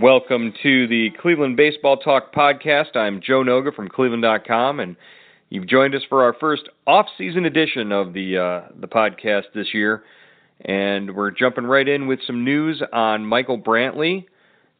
Welcome 0.00 0.54
to 0.62 0.86
the 0.86 1.10
Cleveland 1.20 1.56
Baseball 1.56 1.96
Talk 1.96 2.32
podcast. 2.32 2.94
I'm 2.94 3.20
Joe 3.20 3.42
Noga 3.42 3.74
from 3.74 3.88
Cleveland.com, 3.88 4.78
and 4.78 4.94
you've 5.50 5.66
joined 5.66 5.92
us 5.96 6.02
for 6.08 6.22
our 6.22 6.34
first 6.34 6.68
off-season 6.86 7.44
edition 7.44 7.90
of 7.90 8.12
the 8.12 8.38
uh, 8.38 8.68
the 8.80 8.86
podcast 8.86 9.46
this 9.56 9.74
year. 9.74 10.04
And 10.60 11.16
we're 11.16 11.32
jumping 11.32 11.64
right 11.64 11.88
in 11.88 12.06
with 12.06 12.20
some 12.28 12.44
news 12.44 12.80
on 12.92 13.26
Michael 13.26 13.58
Brantley. 13.60 14.26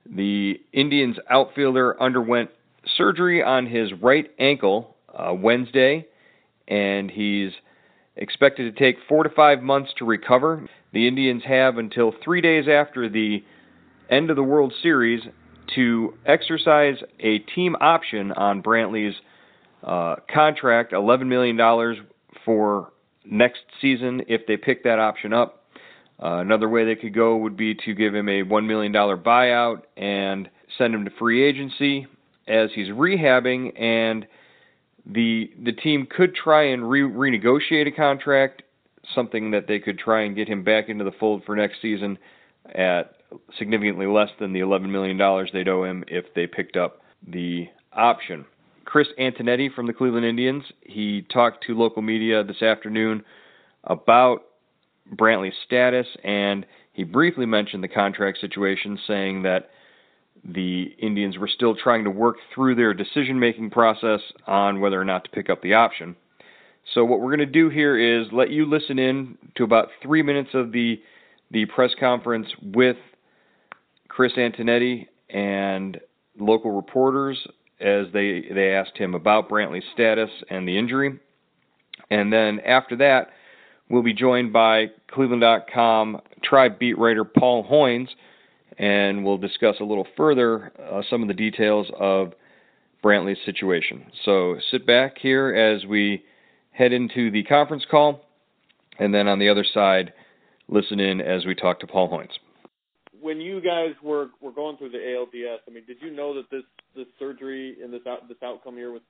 The 0.09 0.61
Indians 0.73 1.17
outfielder 1.29 2.01
underwent 2.01 2.51
surgery 2.97 3.43
on 3.43 3.67
his 3.67 3.93
right 4.01 4.31
ankle 4.39 4.95
uh, 5.13 5.35
Wednesday, 5.35 6.07
and 6.69 7.11
he's 7.11 7.51
expected 8.15 8.73
to 8.73 8.81
take 8.81 8.99
four 9.09 9.25
to 9.25 9.31
five 9.31 9.65
months 9.65 9.91
to 9.99 10.05
recover. 10.05 10.65
The 10.93 11.09
Indians 11.09 11.43
have 11.45 11.77
until 11.77 12.13
three 12.23 12.41
days 12.41 12.67
after 12.69 13.09
the 13.09 13.43
end 14.11 14.31
of 14.31 14.37
the 14.37 14.43
World 14.43 14.73
Series 14.83 15.23
to 15.75 16.15
exercise 16.27 16.97
a 17.21 17.39
team 17.41 17.77
option 17.81 18.33
on 18.33 18.63
Brantley's 18.63 19.15
uh, 19.83 20.17
contract, 20.33 20.93
$11 20.93 21.27
million 21.27 21.57
for 22.45 22.93
next 23.25 23.61
season 23.81 24.23
if 24.29 24.47
they 24.47 24.57
pick 24.57 24.85
that 24.85 24.99
option 24.99 25.33
up. 25.33 25.65
Uh, 26.21 26.39
another 26.39 26.69
way 26.69 26.85
they 26.85 26.97
could 26.97 27.15
go 27.15 27.37
would 27.37 27.57
be 27.57 27.75
to 27.75 27.95
give 27.95 28.15
him 28.15 28.29
a 28.29 28.43
$1 28.43 28.67
million 28.67 28.93
buyout 28.93 29.83
and 29.97 30.49
send 30.77 30.95
him 30.95 31.05
to 31.05 31.11
free 31.19 31.45
agency 31.45 32.07
as 32.49 32.71
he's 32.75 32.89
rehabbing, 32.89 33.79
and 33.81 34.27
the 35.07 35.51
the 35.63 35.73
team 35.73 36.07
could 36.11 36.35
try 36.35 36.65
and 36.65 36.89
re- 36.89 37.03
renegotiate 37.03 37.87
a 37.87 37.91
contract, 37.91 38.63
something 39.15 39.51
that 39.53 39.67
they 39.69 39.79
could 39.79 39.99
try 39.99 40.23
and 40.23 40.35
get 40.35 40.49
him 40.49 40.65
back 40.65 40.89
into 40.89 41.05
the 41.05 41.13
fold 41.13 41.45
for 41.45 41.55
next 41.55 41.81
season 41.81 42.19
at 42.75 43.18
significantly 43.59 44.07
less 44.07 44.31
than 44.39 44.53
the 44.53 44.61
$11 44.61 44.91
million 44.91 45.19
they'd 45.53 45.69
owe 45.69 45.85
him 45.85 46.05
if 46.09 46.27
they 46.35 46.47
picked 46.47 46.77
up 46.77 47.01
the 47.27 47.67
option. 47.93 48.45
Chris 48.85 49.09
Antonetti 49.19 49.73
from 49.75 49.87
the 49.87 49.93
Cleveland 49.93 50.25
Indians, 50.25 50.65
he 50.81 51.27
talked 51.33 51.65
to 51.67 51.77
local 51.77 52.01
media 52.01 52.43
this 52.43 52.63
afternoon 52.63 53.23
about 53.85 54.45
Brantley's 55.15 55.55
status, 55.67 56.07
and 56.25 56.65
he 56.93 57.05
briefly 57.05 57.47
mentioned 57.47 57.83
the 57.85 57.89
contract 57.89 58.39
situation, 58.41 58.99
saying 59.07 59.43
that 59.43 59.71
the 60.45 60.95
Indians 60.99 61.37
were 61.37 61.49
still 61.49 61.75
trying 61.75 62.05
to 62.05 62.11
work 62.11 62.37
through 62.55 62.75
their 62.77 62.95
decision 62.95 63.39
making 63.39 63.71
process 63.71 64.21
on 64.47 64.81
whether 64.81 65.01
or 65.01 65.05
not 65.05 65.25
to 65.25 65.31
pick 65.31 65.51
up 65.51 65.61
the 65.63 65.75
option. 65.75 66.17
So, 66.95 67.05
what 67.05 67.21
we're 67.21 67.37
going 67.37 67.39
to 67.41 67.47
do 67.47 67.69
here 67.69 67.99
is 67.99 68.29
let 68.33 68.51
you 68.51 68.65
listen 68.65 68.99
in 68.99 69.37
to 69.57 69.65
about 69.65 69.89
three 70.03 70.23
minutes 70.23 70.51
of 70.55 70.73
the 70.73 71.01
the 71.51 71.67
press 71.67 71.91
conference 71.99 72.47
with 72.63 72.97
Chris 74.19 74.33
Antonetti 74.33 75.07
and 75.31 76.01
local 76.41 76.73
reporters 76.73 77.39
as 77.81 78.07
they 78.13 78.43
they 78.53 78.75
asked 78.75 78.99
him 78.99 79.15
about 79.15 79.49
Brantley's 79.49 79.85
status 79.95 80.29
and 80.51 80.67
the 80.67 80.77
injury. 80.77 81.21
And 82.11 82.33
then 82.33 82.59
after 82.67 82.97
that, 82.97 83.29
we'll 83.89 84.03
be 84.03 84.15
joined 84.15 84.53
by 84.53 84.87
Cleveland.com 85.13 86.21
Tribe 86.43 86.81
beat 86.81 86.99
writer 86.99 87.23
Paul 87.23 87.65
Hoynes, 87.65 88.09
and 88.77 89.25
we'll 89.25 89.39
discuss 89.39 89.77
a 89.79 89.85
little 89.85 90.09
further 90.17 90.73
uh, 90.83 91.03
some 91.09 91.23
of 91.23 91.29
the 91.29 91.35
details 91.35 91.87
of 91.97 92.33
Brantley's 93.05 93.39
situation. 93.47 94.07
So 94.25 94.57
sit 94.73 94.85
back 94.85 95.19
here 95.19 95.55
as 95.55 95.87
we 95.87 96.25
head 96.73 96.93
into 96.93 97.31
the 97.31 97.45
conference 97.45 97.85
call, 97.89 98.25
and 98.99 99.15
then 99.15 99.29
on 99.29 99.39
the 99.39 99.49
other 99.49 99.65
side, 99.73 100.13
listen 100.67 100.99
in 100.99 101.21
as 101.21 101.47
we 101.47 101.55
talk 101.55 101.79
to 101.79 101.87
Paul 101.87 102.11
Hoynes 102.11 102.35
when 103.21 103.41
you 103.41 103.61
guys 103.61 103.95
were 104.03 104.29
were 104.41 104.53
going 104.53 104.77
through 104.77 104.91
the 104.91 104.99
ALDS, 104.99 105.59
I 105.67 105.71
mean, 105.71 105.85
did 105.87 105.99
you 106.01 106.11
know 106.11 106.35
that 106.35 106.51
this 106.51 106.63
this 106.97 107.07
surgery 107.19 107.77
and 107.83 107.93
this 107.93 108.03
out, 108.07 108.29
this 108.29 108.39
outcome 108.43 108.77
here 108.77 108.93
with 108.93 109.03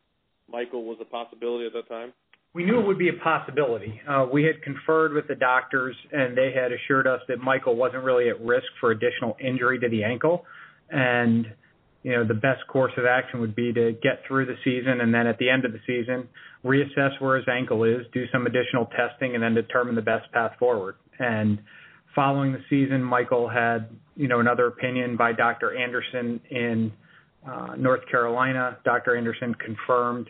Michael 0.50 0.84
was 0.84 0.98
a 1.00 1.04
possibility 1.04 1.66
at 1.66 1.72
that 1.72 1.88
time? 1.88 2.12
We 2.54 2.64
knew 2.64 2.80
it 2.80 2.86
would 2.86 2.98
be 2.98 3.10
a 3.10 3.22
possibility. 3.22 4.00
Uh, 4.08 4.26
we 4.32 4.44
had 4.44 4.62
conferred 4.62 5.12
with 5.12 5.28
the 5.28 5.34
doctors, 5.34 5.94
and 6.12 6.36
they 6.36 6.52
had 6.52 6.72
assured 6.72 7.06
us 7.06 7.20
that 7.28 7.38
Michael 7.38 7.76
wasn't 7.76 8.04
really 8.04 8.30
at 8.30 8.40
risk 8.40 8.66
for 8.80 8.90
additional 8.90 9.36
injury 9.38 9.78
to 9.80 9.88
the 9.88 10.02
ankle, 10.02 10.44
and 10.90 11.46
you 12.02 12.12
know 12.12 12.26
the 12.26 12.34
best 12.34 12.66
course 12.68 12.92
of 12.96 13.04
action 13.04 13.40
would 13.40 13.54
be 13.54 13.72
to 13.72 13.92
get 14.02 14.22
through 14.26 14.46
the 14.46 14.56
season, 14.64 15.00
and 15.00 15.12
then 15.12 15.26
at 15.26 15.38
the 15.38 15.50
end 15.50 15.64
of 15.64 15.72
the 15.72 15.80
season, 15.86 16.28
reassess 16.64 17.20
where 17.20 17.36
his 17.36 17.46
ankle 17.48 17.84
is, 17.84 18.06
do 18.12 18.24
some 18.32 18.46
additional 18.46 18.86
testing, 18.86 19.34
and 19.34 19.42
then 19.42 19.54
determine 19.54 19.94
the 19.94 20.02
best 20.02 20.30
path 20.32 20.52
forward. 20.58 20.96
And 21.18 21.58
following 22.18 22.50
the 22.50 22.58
season, 22.68 23.00
Michael 23.00 23.48
had 23.48 23.90
you 24.16 24.26
know 24.26 24.40
another 24.40 24.66
opinion 24.66 25.16
by 25.16 25.32
Dr. 25.32 25.78
Anderson 25.78 26.40
in 26.50 26.92
uh, 27.48 27.76
North 27.76 28.00
Carolina. 28.10 28.76
Dr. 28.84 29.16
Anderson 29.16 29.54
confirmed 29.54 30.28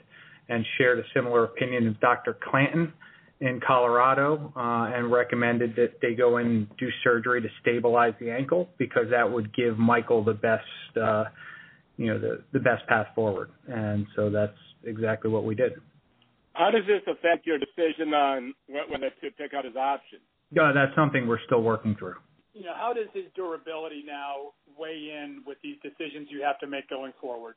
and 0.51 0.67
shared 0.77 0.99
a 0.99 1.03
similar 1.15 1.45
opinion 1.45 1.89
of 1.89 1.99
Dr. 1.99 2.37
Clanton 2.51 2.93
in 3.41 3.59
Colorado 3.67 4.53
uh, 4.55 4.95
and 4.95 5.11
recommended 5.11 5.77
that 5.77 5.93
they 6.03 6.13
go 6.13 6.37
in 6.37 6.47
and 6.47 6.77
do 6.77 6.89
surgery 7.03 7.41
to 7.41 7.49
stabilize 7.63 8.13
the 8.21 8.31
ankle 8.31 8.69
because 8.77 9.07
that 9.11 9.33
would 9.33 9.57
give 9.57 9.79
Michael 9.79 10.23
the 10.23 10.35
best 10.35 10.99
uh, 11.03 11.25
you 11.97 12.09
know 12.09 12.19
the 12.19 12.43
the 12.53 12.61
best 12.61 12.87
path 12.87 13.07
forward. 13.15 13.49
And 13.67 14.07
so 14.15 14.29
that's 14.29 14.59
exactly 14.85 15.31
what 15.31 15.45
we 15.45 15.55
did. 15.55 15.73
How 16.53 16.71
does 16.71 16.85
this 16.87 17.01
affect 17.07 17.47
your 17.47 17.57
decision 17.57 18.13
on 18.13 18.53
whether 18.69 19.09
to 19.09 19.31
pick 19.39 19.55
out 19.55 19.65
his 19.65 19.77
option? 19.77 20.19
Yeah, 20.51 20.73
that's 20.75 20.95
something 20.95 21.27
we're 21.27 21.43
still 21.47 21.63
working 21.63 21.95
through. 21.99 22.17
You 22.55 22.65
know, 22.65 22.75
how 22.75 22.93
does 22.93 23.09
his 23.13 23.25
durability 23.37 24.03
now 24.07 24.53
weigh 24.79 25.13
in 25.23 25.43
with 25.47 25.59
these 25.63 25.77
decisions 25.83 26.29
you 26.31 26.43
have 26.43 26.59
to 26.61 26.67
make 26.67 26.89
going 26.89 27.13
forward? 27.21 27.57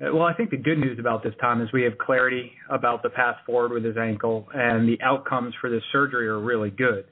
Well, 0.00 0.22
I 0.22 0.34
think 0.34 0.50
the 0.50 0.56
good 0.56 0.78
news 0.78 0.98
about 0.98 1.22
this, 1.22 1.34
Tom, 1.40 1.60
is 1.60 1.68
we 1.72 1.82
have 1.82 1.96
clarity 1.98 2.50
about 2.68 3.02
the 3.02 3.10
path 3.10 3.36
forward 3.46 3.72
with 3.72 3.84
his 3.84 3.96
ankle, 3.96 4.48
and 4.52 4.88
the 4.88 4.98
outcomes 5.02 5.54
for 5.60 5.70
this 5.70 5.82
surgery 5.92 6.26
are 6.26 6.40
really 6.40 6.70
good. 6.70 7.04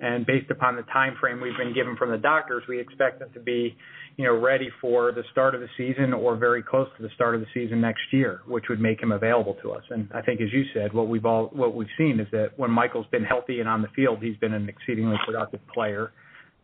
And 0.00 0.26
based 0.26 0.50
upon 0.50 0.76
the 0.76 0.82
time 0.82 1.16
frame 1.20 1.40
we've 1.40 1.56
been 1.56 1.72
given 1.72 1.96
from 1.96 2.10
the 2.10 2.18
doctors, 2.18 2.64
we 2.68 2.80
expect 2.80 3.22
him 3.22 3.28
to 3.34 3.40
be 3.40 3.76
you 4.16 4.24
know, 4.24 4.38
ready 4.38 4.68
for 4.80 5.12
the 5.12 5.24
start 5.32 5.54
of 5.54 5.60
the 5.60 5.68
season 5.76 6.12
or 6.12 6.36
very 6.36 6.62
close 6.62 6.86
to 6.96 7.02
the 7.02 7.08
start 7.14 7.34
of 7.34 7.40
the 7.40 7.46
season 7.52 7.80
next 7.80 8.02
year, 8.12 8.42
which 8.46 8.64
would 8.68 8.80
make 8.80 9.02
him 9.02 9.10
available 9.10 9.56
to 9.62 9.72
us. 9.72 9.82
And 9.90 10.08
I 10.14 10.22
think, 10.22 10.40
as 10.40 10.52
you 10.52 10.64
said, 10.72 10.92
what 10.92 11.08
we've 11.08 11.24
all 11.24 11.46
what 11.52 11.74
we've 11.74 11.88
seen 11.98 12.20
is 12.20 12.28
that 12.30 12.52
when 12.56 12.70
Michael's 12.70 13.06
been 13.10 13.24
healthy 13.24 13.60
and 13.60 13.68
on 13.68 13.82
the 13.82 13.88
field, 13.88 14.18
he's 14.22 14.36
been 14.36 14.54
an 14.54 14.68
exceedingly 14.68 15.16
productive 15.26 15.60
player, 15.72 16.12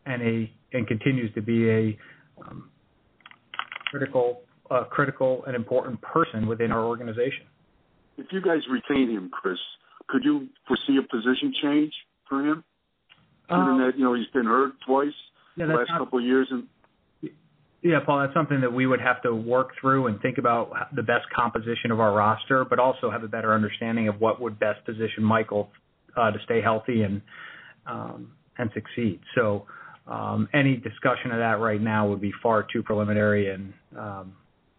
and 0.05 0.21
a 0.21 0.51
and 0.73 0.87
continues 0.87 1.33
to 1.35 1.41
be 1.41 1.69
a 1.69 1.97
um, 2.41 2.69
critical, 3.89 4.41
uh, 4.69 4.85
critical 4.85 5.43
and 5.45 5.55
important 5.55 6.01
person 6.01 6.47
within 6.47 6.71
our 6.71 6.85
organization. 6.85 7.45
If 8.17 8.27
you 8.31 8.41
guys 8.41 8.59
retain 8.69 9.09
him, 9.09 9.29
Chris, 9.29 9.57
could 10.07 10.23
you 10.23 10.47
foresee 10.67 10.97
a 10.97 11.01
position 11.01 11.53
change 11.61 11.93
for 12.29 12.45
him? 12.45 12.63
Given 13.49 13.63
um, 13.63 13.79
that 13.79 13.97
you 13.97 14.03
know 14.03 14.13
he's 14.13 14.27
been 14.33 14.45
hurt 14.45 14.73
twice 14.85 15.13
yeah, 15.55 15.65
the 15.65 15.73
last 15.73 15.89
not, 15.89 15.99
couple 15.99 16.19
of 16.19 16.25
years, 16.25 16.47
and 16.51 16.67
Yeah, 17.81 17.99
Paul, 18.05 18.19
that's 18.19 18.33
something 18.33 18.61
that 18.61 18.71
we 18.71 18.85
would 18.85 19.01
have 19.01 19.21
to 19.23 19.33
work 19.33 19.71
through 19.79 20.07
and 20.07 20.21
think 20.21 20.37
about 20.37 20.71
the 20.95 21.03
best 21.03 21.25
composition 21.35 21.91
of 21.91 21.99
our 21.99 22.13
roster, 22.13 22.63
but 22.63 22.79
also 22.79 23.09
have 23.09 23.23
a 23.23 23.27
better 23.27 23.53
understanding 23.53 24.07
of 24.07 24.21
what 24.21 24.39
would 24.41 24.59
best 24.59 24.85
position 24.85 25.23
Michael 25.23 25.69
uh, 26.15 26.31
to 26.31 26.37
stay 26.45 26.61
healthy 26.61 27.01
and 27.03 27.21
um, 27.87 28.31
and 28.57 28.69
succeed. 28.73 29.19
So 29.35 29.65
um, 30.07 30.47
any 30.53 30.75
discussion 30.75 31.31
of 31.31 31.39
that 31.39 31.59
right 31.59 31.81
now 31.81 32.07
would 32.07 32.21
be 32.21 32.31
far 32.43 32.65
too 32.71 32.83
preliminary 32.83 33.49
and 33.49 33.73
um, 33.97 34.35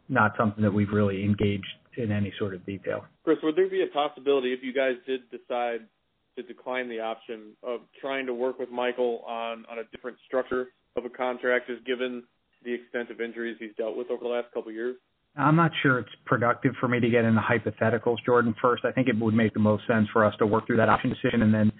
not 0.08 0.32
something 0.38 0.62
that 0.62 0.73
we've 0.73 0.91
really 0.91 1.25
engaged 1.25 1.67
in 1.97 2.12
any 2.12 2.32
sort 2.38 2.55
of 2.55 2.65
detail. 2.65 3.05
Chris, 3.25 3.38
would 3.43 3.56
there 3.56 3.69
be 3.69 3.82
a 3.82 3.93
possibility 3.93 4.53
if 4.53 4.61
you 4.62 4.73
guys 4.73 4.94
did 5.06 5.23
decide 5.31 5.81
to 6.37 6.43
decline 6.43 6.88
the 6.88 7.00
option 7.00 7.52
of 7.62 7.81
trying 8.00 8.26
to 8.26 8.34
work 8.34 8.58
with 8.58 8.70
Michael 8.70 9.23
on 9.26 9.64
on 9.70 9.79
a 9.79 9.84
different 9.93 10.17
structure 10.26 10.69
of 10.96 11.05
a 11.05 11.11
contract, 11.11 11.69
just 11.69 11.84
given 11.87 12.23
the 12.64 12.73
extent 12.73 13.11
of 13.11 13.20
injuries 13.20 13.56
he's 13.58 13.75
dealt 13.76 13.96
with 13.96 14.11
over 14.11 14.23
the 14.23 14.29
last 14.29 14.46
couple 14.52 14.69
of 14.69 14.75
years? 14.75 14.96
I'm 15.37 15.56
not 15.56 15.70
sure 15.82 15.99
it's 15.99 16.11
productive 16.26 16.75
for 16.79 16.88
me 16.88 17.00
to 17.00 17.08
get 17.08 17.25
into 17.25 17.40
hypotheticals, 17.40 18.19
Jordan. 18.25 18.55
First, 18.61 18.84
I 18.84 18.93
think 18.93 19.08
it 19.08 19.19
would 19.19 19.34
make 19.34 19.55
the 19.55 19.61
most 19.61 19.87
sense 19.87 20.06
for 20.12 20.25
us 20.25 20.34
to 20.38 20.46
work 20.46 20.67
through 20.67 20.76
that 20.76 20.90
option 20.90 21.11
decision 21.11 21.43
and 21.43 21.55
then 21.55 21.73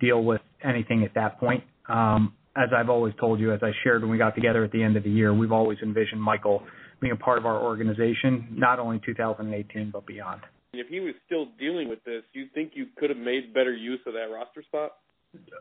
deal 0.00 0.24
with 0.24 0.40
anything 0.64 1.04
at 1.04 1.14
that 1.14 1.38
point. 1.38 1.62
Um, 1.88 2.34
as 2.56 2.70
I've 2.76 2.88
always 2.88 3.14
told 3.20 3.38
you, 3.38 3.52
as 3.52 3.60
I 3.62 3.70
shared 3.84 4.02
when 4.02 4.10
we 4.10 4.18
got 4.18 4.34
together 4.34 4.64
at 4.64 4.72
the 4.72 4.82
end 4.82 4.96
of 4.96 5.04
the 5.04 5.10
year, 5.10 5.32
we've 5.32 5.52
always 5.52 5.78
envisioned 5.82 6.20
Michael 6.20 6.62
being 7.00 7.12
a 7.12 7.16
part 7.16 7.38
of 7.38 7.46
our 7.46 7.62
organization, 7.62 8.48
not 8.50 8.78
only 8.78 9.00
2018 9.04 9.90
but 9.92 10.06
beyond. 10.06 10.40
If 10.78 10.88
he 10.88 11.00
was 11.00 11.14
still 11.26 11.46
dealing 11.58 11.88
with 11.88 12.02
this, 12.04 12.22
do 12.32 12.40
you 12.40 12.46
think 12.54 12.72
you 12.74 12.86
could 12.98 13.10
have 13.10 13.18
made 13.18 13.54
better 13.54 13.72
use 13.74 14.00
of 14.06 14.14
that 14.14 14.26
roster 14.32 14.62
spot? 14.62 14.92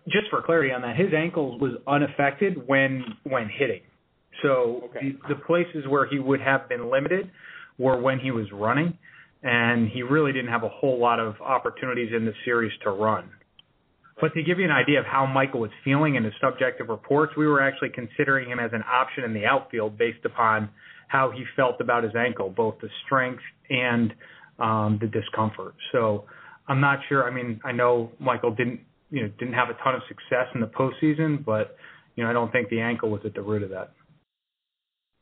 Just 0.06 0.30
for 0.30 0.42
clarity 0.42 0.72
on 0.72 0.82
that, 0.82 0.96
his 0.96 1.14
ankle 1.16 1.60
was 1.60 1.74
unaffected 1.88 2.68
when 2.68 3.04
when 3.24 3.50
hitting. 3.50 3.82
So 4.42 4.90
okay. 4.90 5.12
the, 5.28 5.36
the 5.36 5.42
places 5.42 5.88
where 5.88 6.06
he 6.08 6.20
would 6.20 6.42
have 6.42 6.70
been 6.70 6.90
limited 6.90 7.32
were 7.78 8.00
when 8.00 8.20
he 8.20 8.32
was 8.32 8.46
running, 8.54 8.98
and 9.44 9.90
he 9.90 10.02
really 10.02 10.32
didn't 10.32 10.52
have 10.52 10.64
a 10.64 10.70
whole 10.70 11.00
lot 11.00 11.20
of 11.20 11.36
opportunities 11.42 12.12
in 12.16 12.26
the 12.26 12.34
series 12.46 12.72
to 12.84 12.92
run. 12.92 13.30
But 14.20 14.34
to 14.34 14.44
give 14.44 14.60
you 14.60 14.66
an 14.66 14.72
idea 14.72 15.00
of 15.00 15.06
how 15.06 15.26
Michael 15.26 15.60
was 15.60 15.72
feeling 15.84 16.16
in 16.16 16.24
his 16.24 16.34
subjective 16.42 16.88
reports, 16.88 17.34
we 17.36 17.48
were 17.48 17.62
actually 17.62 17.90
considering 17.90 18.50
him 18.50 18.60
as 18.60 18.72
an 18.72 18.84
option 18.90 19.26
in 19.26 19.34
the 19.34 19.46
outfield 19.46 19.98
based 19.98 20.24
upon 20.24 20.70
how 21.08 21.32
he 21.32 21.44
felt 21.56 21.82
about 21.82 22.04
his 22.04 22.14
ankle, 22.16 22.50
both 22.50 22.76
the 22.82 22.90
strength 23.06 23.44
and 23.70 24.14
um, 24.60 25.00
the 25.02 25.08
discomfort. 25.08 25.76
So 25.92 26.26
I'm 26.68 26.82
not 26.82 27.00
sure. 27.10 27.30
I 27.30 27.34
mean, 27.34 27.60
I 27.64 27.72
know 27.72 28.12
Michael 28.20 28.54
didn't, 28.54 28.80
you 29.12 29.24
know, 29.24 29.32
didn't 29.40 29.54
have 29.54 29.70
a 29.70 29.84
ton 29.84 29.96
of 29.96 30.02
success 30.08 30.48
in 30.54 30.62
the 30.62 30.68
postseason, 30.68 31.44
but 31.44 31.76
you 32.16 32.24
know, 32.24 32.30
I 32.30 32.34
don't 32.34 32.52
think 32.52 32.70
the 32.70 32.80
ankle 32.80 33.10
was 33.10 33.22
at 33.26 33.34
the 33.34 33.42
root 33.42 33.64
of 33.64 33.70
that. 33.70 33.92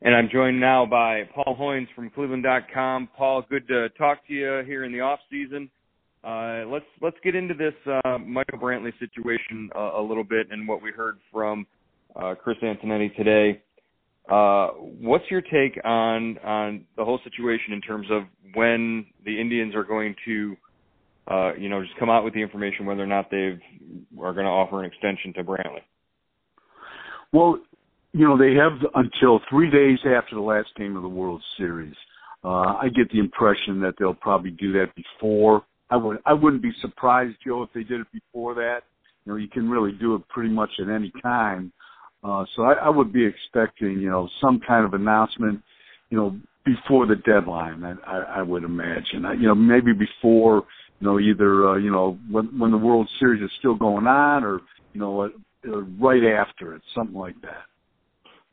And 0.01 0.13
I'm 0.13 0.29
joined 0.31 0.59
now 0.59 0.85
by 0.85 1.23
Paul 1.33 1.55
Hoynes 1.59 1.87
from 1.95 2.09
Cleveland.com. 2.09 3.09
Paul, 3.17 3.43
good 3.49 3.67
to 3.69 3.89
talk 3.89 4.27
to 4.27 4.33
you 4.33 4.61
here 4.65 4.83
in 4.83 4.91
the 4.91 4.99
off 4.99 5.19
season. 5.31 5.69
Uh, 6.23 6.63
let's 6.67 6.85
let's 7.01 7.17
get 7.23 7.35
into 7.35 7.53
this 7.53 7.73
uh, 7.85 8.17
Michael 8.17 8.59
Brantley 8.59 8.91
situation 8.99 9.69
uh, 9.75 9.91
a 9.95 10.01
little 10.01 10.23
bit 10.23 10.47
and 10.51 10.67
what 10.67 10.81
we 10.81 10.91
heard 10.91 11.19
from 11.31 11.65
uh, 12.15 12.35
Chris 12.35 12.57
Antonetti 12.63 13.15
today. 13.15 13.61
Uh, 14.29 14.67
what's 15.01 15.25
your 15.29 15.41
take 15.41 15.79
on 15.83 16.37
on 16.39 16.85
the 16.95 17.03
whole 17.03 17.19
situation 17.23 17.73
in 17.73 17.81
terms 17.81 18.07
of 18.09 18.23
when 18.53 19.05
the 19.25 19.39
Indians 19.39 19.75
are 19.75 19.83
going 19.83 20.15
to, 20.25 20.55
uh, 21.29 21.53
you 21.55 21.69
know, 21.69 21.81
just 21.83 21.97
come 21.99 22.09
out 22.09 22.23
with 22.23 22.33
the 22.33 22.41
information 22.41 22.85
whether 22.85 23.03
or 23.03 23.07
not 23.07 23.29
they 23.29 23.59
are 24.21 24.33
going 24.33 24.45
to 24.45 24.51
offer 24.51 24.79
an 24.79 24.85
extension 24.85 25.33
to 25.33 25.43
Brantley? 25.43 25.81
Well, 27.33 27.59
you 28.13 28.27
know, 28.27 28.37
they 28.37 28.53
have 28.53 28.73
until 28.95 29.41
three 29.49 29.69
days 29.69 29.99
after 30.05 30.35
the 30.35 30.41
last 30.41 30.69
game 30.77 30.95
of 30.95 31.01
the 31.01 31.09
World 31.09 31.43
Series. 31.57 31.95
Uh, 32.43 32.75
I 32.75 32.89
get 32.95 33.09
the 33.11 33.19
impression 33.19 33.81
that 33.81 33.95
they'll 33.97 34.13
probably 34.13 34.51
do 34.51 34.71
that 34.73 34.93
before. 34.95 35.63
I 35.89 35.97
would 35.97 36.17
I 36.25 36.33
wouldn't 36.33 36.61
be 36.61 36.71
surprised, 36.81 37.37
Joe, 37.45 37.63
if 37.63 37.69
they 37.73 37.83
did 37.83 38.01
it 38.01 38.07
before 38.11 38.53
that. 38.55 38.81
You 39.25 39.31
know, 39.31 39.37
you 39.37 39.47
can 39.47 39.69
really 39.69 39.91
do 39.93 40.15
it 40.15 40.27
pretty 40.29 40.49
much 40.49 40.69
at 40.81 40.89
any 40.89 41.11
time. 41.21 41.71
Uh, 42.23 42.45
so 42.55 42.63
I, 42.63 42.73
I 42.73 42.89
would 42.89 43.11
be 43.11 43.25
expecting, 43.25 43.99
you 43.99 44.09
know, 44.09 44.29
some 44.41 44.59
kind 44.65 44.85
of 44.85 44.93
announcement, 44.93 45.61
you 46.09 46.17
know, 46.17 46.39
before 46.65 47.05
the 47.05 47.17
deadline. 47.17 47.83
I, 47.83 47.95
I, 48.07 48.17
I 48.37 48.41
would 48.41 48.63
imagine, 48.63 49.25
I, 49.25 49.33
you 49.33 49.47
know, 49.47 49.55
maybe 49.55 49.91
before, 49.91 50.63
you 50.99 51.07
know, 51.07 51.19
either 51.19 51.69
uh, 51.69 51.75
you 51.75 51.91
know 51.91 52.17
when 52.31 52.57
when 52.57 52.71
the 52.71 52.77
World 52.77 53.09
Series 53.19 53.43
is 53.43 53.51
still 53.59 53.75
going 53.75 54.07
on, 54.07 54.43
or 54.43 54.61
you 54.93 55.01
know, 55.01 55.21
uh, 55.21 55.81
right 55.99 56.23
after 56.23 56.75
it, 56.75 56.81
something 56.95 57.17
like 57.17 57.39
that. 57.41 57.63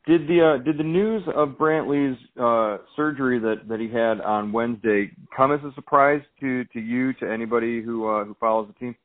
Did 0.07 0.27
the 0.27 0.41
uh, 0.41 0.63
did 0.63 0.77
the 0.77 0.83
news 0.83 1.23
of 1.35 1.49
Brantley's 1.49 2.17
uh, 2.39 2.83
surgery 2.95 3.39
that, 3.39 3.67
that 3.69 3.79
he 3.79 3.87
had 3.87 4.19
on 4.19 4.51
Wednesday 4.51 5.11
come 5.35 5.51
as 5.51 5.59
a 5.63 5.71
surprise 5.75 6.21
to, 6.39 6.65
to 6.65 6.79
you 6.79 7.13
to 7.13 7.31
anybody 7.31 7.81
who 7.81 8.09
uh, 8.09 8.25
who 8.25 8.35
follows 8.39 8.67
the 8.67 8.73
team? 8.79 8.95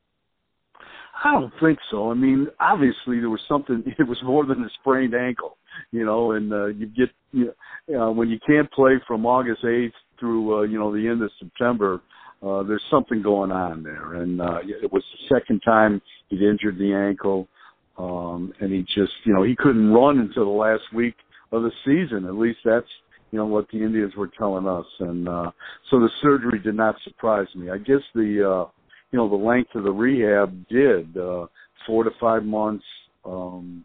I 1.25 1.33
don't 1.33 1.53
think 1.61 1.79
so. 1.91 2.11
I 2.11 2.15
mean, 2.15 2.49
obviously 2.61 3.21
there 3.21 3.31
was 3.31 3.41
something. 3.49 3.83
It 3.99 4.07
was 4.07 4.19
more 4.23 4.45
than 4.45 4.63
a 4.63 4.69
sprained 4.81 5.15
ankle, 5.15 5.57
you 5.91 6.05
know. 6.05 6.33
And 6.33 6.53
uh, 6.53 6.67
you 6.67 6.87
get 6.87 7.11
you 7.33 7.53
know, 7.89 8.09
uh, 8.09 8.13
when 8.13 8.29
you 8.29 8.39
can't 8.47 8.71
play 8.73 8.95
from 9.07 9.27
August 9.27 9.65
eighth 9.65 9.95
through 10.21 10.59
uh, 10.59 10.63
you 10.63 10.79
know 10.79 10.95
the 10.95 11.09
end 11.09 11.23
of 11.23 11.31
September. 11.39 12.01
Uh, 12.43 12.63
there's 12.63 12.85
something 12.91 13.23
going 13.23 13.51
on 13.51 13.83
there, 13.83 14.17
and 14.17 14.43
uh, 14.43 14.59
it 14.63 14.93
was 14.93 15.03
the 15.13 15.35
second 15.35 15.59
time 15.65 16.03
he'd 16.29 16.43
injured 16.43 16.79
the 16.79 16.93
ankle. 16.93 17.49
Um, 17.99 18.53
and 18.61 18.73
he 18.73 18.83
just, 18.83 19.13
you 19.25 19.33
know, 19.33 19.43
he 19.43 19.57
couldn't 19.57 19.91
run 19.91 20.19
until 20.19 20.45
the 20.45 20.51
last 20.51 20.83
week 20.95 21.15
of 21.53 21.63
the 21.63 21.71
season. 21.85 22.27
At 22.27 22.35
least 22.35 22.59
that's, 22.65 22.87
you 23.31 23.39
know, 23.39 23.47
what 23.47 23.67
the 23.73 23.79
Indians 23.79 24.15
were 24.17 24.31
telling 24.39 24.67
us. 24.67 24.85
And 25.01 25.29
uh, 25.29 25.51
so 25.91 25.99
the 25.99 26.11
surgery 26.23 26.59
did 26.59 26.75
not 26.75 26.97
surprise 27.05 27.47
me. 27.55 27.71
I 27.71 27.79
guess 27.79 28.03
the, 28.15 28.49
uh, 28.49 28.71
you 29.17 29.23
know, 29.23 29.31
the 29.31 29.45
length 29.45 29.75
of 29.75 29.83
the 29.85 29.91
rehab 29.91 30.69
did 30.69 31.17
uh, 31.17 31.47
four 31.87 32.05
to 32.05 32.11
five 32.21 32.45
months. 32.45 32.85
Um, 33.25 33.83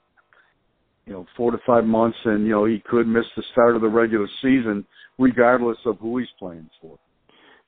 you 1.06 1.14
know, 1.14 1.26
four 1.38 1.52
to 1.52 1.58
five 1.66 1.86
months, 1.86 2.18
and 2.26 2.44
you 2.44 2.52
know 2.52 2.66
he 2.66 2.84
could 2.86 3.08
miss 3.08 3.24
the 3.38 3.44
start 3.54 3.78
of 3.78 3.82
the 3.82 3.88
regular 3.88 4.28
season, 4.42 4.86
regardless 5.18 5.78
of 5.86 5.98
who 6.00 6.18
he's 6.18 6.28
playing 6.38 6.70
for. 6.82 7.00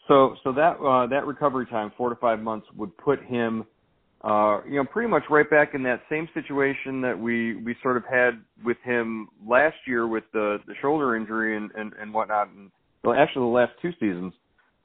So, 0.10 0.36
so 0.44 0.51
that 0.51 0.75
uh, 0.77 1.07
that 1.07 1.25
recovery 1.25 1.65
time, 1.68 1.94
four 1.95 2.10
to 2.10 2.18
five 2.18 2.39
months, 2.39 2.68
would 2.75 2.95
put 2.98 3.24
him 3.24 3.63
uh, 4.25 4.62
you 4.65 4.75
know, 4.75 4.83
pretty 4.83 5.10
much 5.10 5.24
right 5.30 5.50
back 5.50 5.74
in 5.74 5.83
that 5.83 6.01
same 6.10 6.27
situation 6.33 7.00
that 7.00 7.18
we 7.18 7.56
we 7.56 7.77
sort 7.81 7.95
of 7.95 8.04
had 8.12 8.31
with 8.65 8.77
him 8.83 9.30
last 9.48 9.77
year 9.88 10.06
with 10.06 10.25
the 10.33 10.57
the 10.68 10.74
shoulder 10.81 11.15
injury 11.15 11.56
and 11.56 11.71
and, 11.77 11.94
and 11.94 12.13
whatnot, 12.13 12.50
and 12.50 12.71
well, 13.06 13.15
actually 13.18 13.44
the 13.44 13.56
last 13.56 13.71
two 13.81 13.92
seasons. 14.01 14.33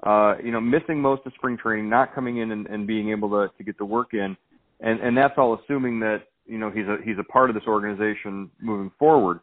Uh, 0.03 0.35
you 0.43 0.53
know, 0.53 0.61
missing 0.61 1.01
most 1.01 1.27
of 1.27 1.33
spring 1.35 1.57
training, 1.57 1.89
not 1.89 2.15
coming 2.15 2.39
in 2.39 2.53
and, 2.53 2.67
and 2.69 2.87
being 2.87 3.11
able 3.11 3.29
to 3.31 3.49
to 3.57 3.65
get 3.65 3.77
the 3.79 3.85
work 3.85 4.15
in, 4.15 4.37
and 4.81 5.01
and 5.01 5.17
that's 5.17 5.35
all 5.37 5.59
assuming 5.63 5.99
that 6.01 6.23
you 6.47 6.59
know 6.59 6.71
he's 6.71 6.87
a 6.87 6.99
he's 7.05 7.19
a 7.19 7.25
part 7.25 7.51
of 7.51 7.55
this 7.55 7.65
organization 7.67 8.51
moving 8.61 8.93
forward. 8.99 9.41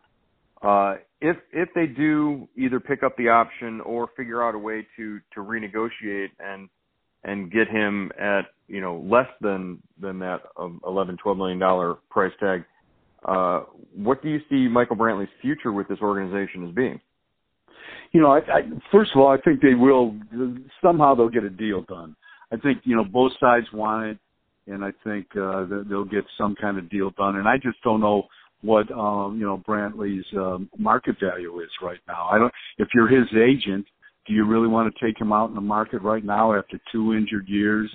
Uh, 0.61 0.95
if 1.21 1.37
if 1.51 1.69
they 1.75 1.85
do 1.85 2.47
either 2.57 2.79
pick 2.79 3.03
up 3.03 3.17
the 3.17 3.29
option 3.29 3.81
or 3.81 4.09
figure 4.15 4.43
out 4.43 4.55
a 4.55 4.57
way 4.57 4.85
to 4.95 5.19
to 5.33 5.41
renegotiate 5.41 6.29
and 6.39 6.69
and 7.25 7.51
get 7.51 7.67
him 7.67 8.11
at 8.19 8.45
you 8.67 8.79
know 8.79 9.03
less 9.05 9.27
than 9.41 9.81
than 9.99 10.19
that 10.19 10.41
of 10.55 10.73
11 10.87 11.17
12 11.17 11.37
million 11.37 11.59
dollar 11.59 11.95
price 12.09 12.31
tag 12.39 12.63
uh 13.25 13.61
what 13.95 14.21
do 14.21 14.29
you 14.29 14.39
see 14.49 14.67
Michael 14.67 14.95
Brantley's 14.95 15.29
future 15.41 15.71
with 15.71 15.87
this 15.87 15.99
organization 16.01 16.67
as 16.67 16.73
being 16.73 16.99
you 18.11 18.21
know 18.21 18.31
I, 18.31 18.39
I 18.39 18.61
first 18.91 19.11
of 19.13 19.21
all 19.21 19.29
I 19.29 19.37
think 19.41 19.61
they 19.61 19.73
will 19.73 20.15
somehow 20.83 21.15
they'll 21.15 21.29
get 21.29 21.43
a 21.43 21.49
deal 21.49 21.81
done 21.83 22.15
I 22.51 22.57
think 22.57 22.79
you 22.83 22.95
know 22.95 23.03
both 23.03 23.31
sides 23.39 23.67
want 23.73 24.07
it 24.07 24.17
and 24.67 24.83
I 24.83 24.91
think 25.03 25.27
uh 25.35 25.65
they'll 25.89 26.05
get 26.05 26.25
some 26.37 26.55
kind 26.59 26.77
of 26.77 26.89
deal 26.89 27.11
done 27.11 27.37
and 27.37 27.47
I 27.47 27.57
just 27.57 27.81
don't 27.83 28.01
know 28.01 28.23
what 28.61 28.91
um 28.91 29.37
you 29.39 29.45
know 29.45 29.61
Brantley's 29.67 30.25
um, 30.37 30.69
market 30.77 31.17
value 31.19 31.59
is 31.59 31.69
right 31.81 31.99
now 32.07 32.29
I 32.31 32.37
don't 32.37 32.53
if 32.77 32.87
you're 32.93 33.07
his 33.07 33.27
agent 33.35 33.85
do 34.25 34.33
you 34.33 34.45
really 34.45 34.67
want 34.67 34.93
to 34.93 35.05
take 35.05 35.19
him 35.19 35.31
out 35.31 35.49
in 35.49 35.55
the 35.55 35.61
market 35.61 36.01
right 36.01 36.23
now 36.23 36.57
after 36.57 36.79
two 36.91 37.13
injured 37.13 37.47
years? 37.47 37.91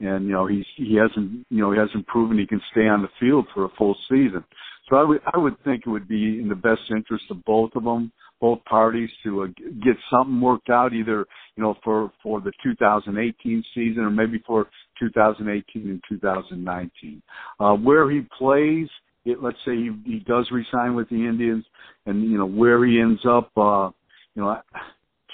And 0.00 0.26
you 0.26 0.32
know 0.32 0.46
he's 0.46 0.66
he 0.76 0.96
hasn't 0.96 1.46
you 1.48 1.60
know 1.62 1.72
he 1.72 1.78
hasn't 1.78 2.06
proven 2.06 2.38
he 2.38 2.46
can 2.46 2.60
stay 2.70 2.86
on 2.86 3.00
the 3.00 3.08
field 3.18 3.46
for 3.54 3.64
a 3.64 3.70
full 3.78 3.96
season. 4.10 4.44
So 4.88 4.96
I 4.96 5.02
would 5.02 5.20
I 5.32 5.38
would 5.38 5.62
think 5.64 5.84
it 5.86 5.90
would 5.90 6.06
be 6.06 6.38
in 6.38 6.48
the 6.48 6.54
best 6.54 6.82
interest 6.90 7.24
of 7.30 7.42
both 7.44 7.70
of 7.74 7.84
them, 7.84 8.12
both 8.40 8.64
parties, 8.64 9.10
to 9.24 9.42
uh, 9.42 9.46
get 9.82 9.96
something 10.10 10.40
worked 10.40 10.70
out, 10.70 10.92
either 10.92 11.26
you 11.56 11.62
know 11.62 11.74
for 11.82 12.12
for 12.22 12.40
the 12.40 12.52
2018 12.62 13.64
season 13.74 14.02
or 14.02 14.10
maybe 14.10 14.42
for 14.46 14.66
2018 14.98 15.82
and 15.88 16.02
2019. 16.08 17.22
Uh, 17.58 17.74
where 17.74 18.10
he 18.10 18.22
plays, 18.38 18.88
it, 19.24 19.42
let's 19.42 19.58
say 19.64 19.76
he, 19.76 19.90
he 20.04 20.18
does 20.20 20.50
resign 20.50 20.94
with 20.94 21.08
the 21.08 21.16
Indians, 21.16 21.64
and 22.06 22.22
you 22.22 22.38
know 22.38 22.46
where 22.46 22.84
he 22.84 23.00
ends 23.00 23.20
up. 23.26 23.50
Uh, 23.56 23.90
you 24.34 24.42
know, 24.42 24.60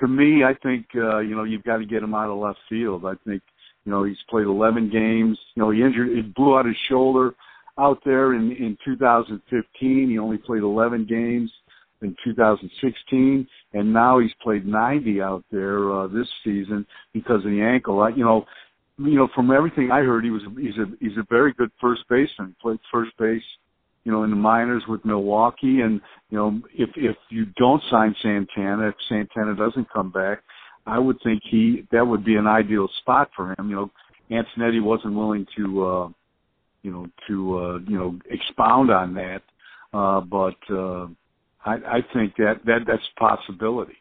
to 0.01 0.09
me, 0.09 0.45
I 0.45 0.55
think 0.63 0.87
uh, 0.95 1.19
you 1.19 1.35
know 1.35 1.45
you've 1.45 1.65
got 1.65 1.79
to 1.79 1.85
get 1.87 2.03
him 2.03 2.15
out 2.15 2.31
of 2.31 2.39
left 2.39 2.59
field. 2.69 3.05
I 3.05 3.15
think 3.27 3.43
you 3.85 3.93
know 3.93 4.05
he's 4.05 4.17
played 4.31 4.47
11 4.47 4.91
games. 4.91 5.39
You 5.55 5.63
know 5.63 5.71
he 5.71 5.83
injured, 5.83 6.09
he 6.17 6.23
blew 6.23 6.57
out 6.57 6.67
his 6.67 6.77
shoulder 6.89 7.35
out 7.79 8.01
there 8.05 8.35
in 8.35 8.53
in 8.53 8.77
2015. 8.85 10.11
He 10.11 10.19
only 10.19 10.39
played 10.39 10.63
11 10.63 11.07
games. 11.07 11.51
In 12.03 12.17
2016, 12.25 13.47
and 13.73 13.93
now 13.93 14.19
he's 14.19 14.33
played 14.43 14.67
90 14.67 15.23
out 15.23 15.45
there 15.51 15.93
uh, 15.93 16.07
this 16.09 16.29
season 16.45 16.87
because 17.13 17.45
of 17.45 17.51
the 17.51 17.63
ankle. 17.63 18.01
I, 18.01 18.11
you 18.11 18.25
know, 18.25 18.45
you 18.99 19.17
know, 19.17 19.29
from 19.35 19.51
everything 19.51 19.91
I 19.91 20.01
heard, 20.01 20.25
he 20.25 20.31
was 20.31 20.43
he's 20.57 20.77
a 20.77 20.87
he's 21.01 21.17
a 21.17 21.27
very 21.31 21.53
good 21.55 21.71
first 21.81 22.03
baseman. 22.09 22.55
Played 22.61 22.79
first 22.93 23.13
base, 23.19 23.43
you 24.05 24.13
know, 24.13 24.25
in 24.25 24.31
the 24.31 24.37
minors 24.37 24.83
with 24.87 25.05
Milwaukee, 25.05 25.81
and 25.81 26.01
you 26.31 26.39
know, 26.39 26.61
if 26.75 26.91
if 26.97 27.17
you 27.31 27.47
don't 27.57 27.83
sign 27.91 28.15
Santana, 28.23 28.89
if 28.89 28.95
Santana 29.09 29.57
doesn't 29.57 29.91
come 29.91 30.11
back, 30.11 30.43
I 30.87 30.99
would 30.99 31.17
think 31.25 31.43
he 31.51 31.87
that 31.91 32.07
would 32.07 32.25
be 32.25 32.37
an 32.37 32.47
ideal 32.47 32.89
spot 33.01 33.31
for 33.35 33.55
him. 33.59 33.71
You 33.71 33.77
know, 33.77 33.91
Antonetti 34.31 34.83
wasn't 34.83 35.15
willing 35.15 35.47
to, 35.57 35.85
uh, 35.85 36.09
you 36.83 36.91
know, 36.91 37.07
to 37.29 37.59
uh, 37.59 37.79
you 37.89 37.99
know 37.99 38.19
expound 38.31 38.91
on 38.91 39.15
that, 39.15 39.43
uh, 39.95 40.21
but 40.21 40.57
uh, 40.75 41.07
I, 41.65 41.75
I 41.75 42.01
think 42.13 42.37
that 42.37 42.61
that 42.67 42.81
that's 42.87 43.03
a 43.17 43.21
possibility. 43.21 43.95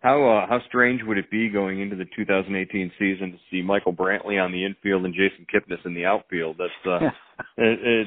How 0.00 0.28
uh, 0.28 0.46
how 0.46 0.60
strange 0.68 1.02
would 1.04 1.18
it 1.18 1.30
be 1.30 1.48
going 1.48 1.80
into 1.80 1.96
the 1.96 2.06
2018 2.16 2.92
season 2.98 3.32
to 3.32 3.38
see 3.50 3.62
Michael 3.62 3.92
Brantley 3.92 4.42
on 4.42 4.52
the 4.52 4.64
infield 4.64 5.04
and 5.04 5.14
Jason 5.14 5.46
Kipnis 5.52 5.84
in 5.84 5.94
the 5.94 6.04
outfield? 6.04 6.56
That's 6.58 6.86
uh, 6.86 7.08
it, 7.58 8.06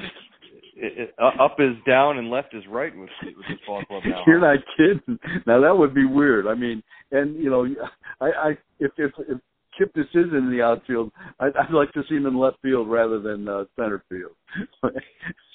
it, 0.76 1.14
up 1.20 1.56
is 1.58 1.76
down 1.86 2.18
and 2.18 2.30
left 2.30 2.54
is 2.54 2.64
right 2.68 2.96
with, 2.96 3.10
with 3.22 3.46
this 3.48 3.58
ball 3.66 3.84
club 3.84 4.02
now. 4.06 4.22
You're 4.26 4.40
not 4.40 4.58
kidding. 4.76 5.18
Now 5.46 5.60
that 5.60 5.76
would 5.76 5.94
be 5.94 6.06
weird. 6.06 6.46
I 6.46 6.54
mean, 6.54 6.82
and 7.10 7.36
you 7.36 7.50
know, 7.50 7.66
I, 8.20 8.26
I 8.26 8.48
if 8.80 8.92
if 8.96 9.12
if 9.28 9.38
Kipnis 9.78 10.08
is 10.14 10.32
in 10.32 10.50
the 10.50 10.62
outfield, 10.62 11.12
I'd, 11.40 11.56
I'd 11.56 11.72
like 11.72 11.92
to 11.92 12.02
see 12.08 12.16
him 12.16 12.26
in 12.26 12.38
left 12.38 12.56
field 12.62 12.88
rather 12.88 13.20
than 13.20 13.48
uh, 13.48 13.64
center 13.76 14.02
field. 14.08 14.32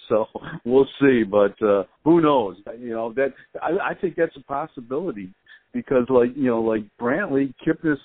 so 0.10 0.26
we'll 0.66 0.88
see, 1.02 1.24
but 1.24 1.56
uh, 1.66 1.84
who 2.04 2.22
knows? 2.22 2.58
You 2.80 2.92
know 2.92 3.14
that 3.14 3.34
I, 3.62 3.92
I 3.92 3.94
think 3.94 4.16
that's 4.16 4.36
a 4.36 4.44
possibility 4.44 5.34
because, 5.74 6.06
like 6.10 6.30
you 6.36 6.48
know, 6.48 6.62
like 6.62 6.84
Brantley, 7.00 7.54
Kipnis, 7.66 7.98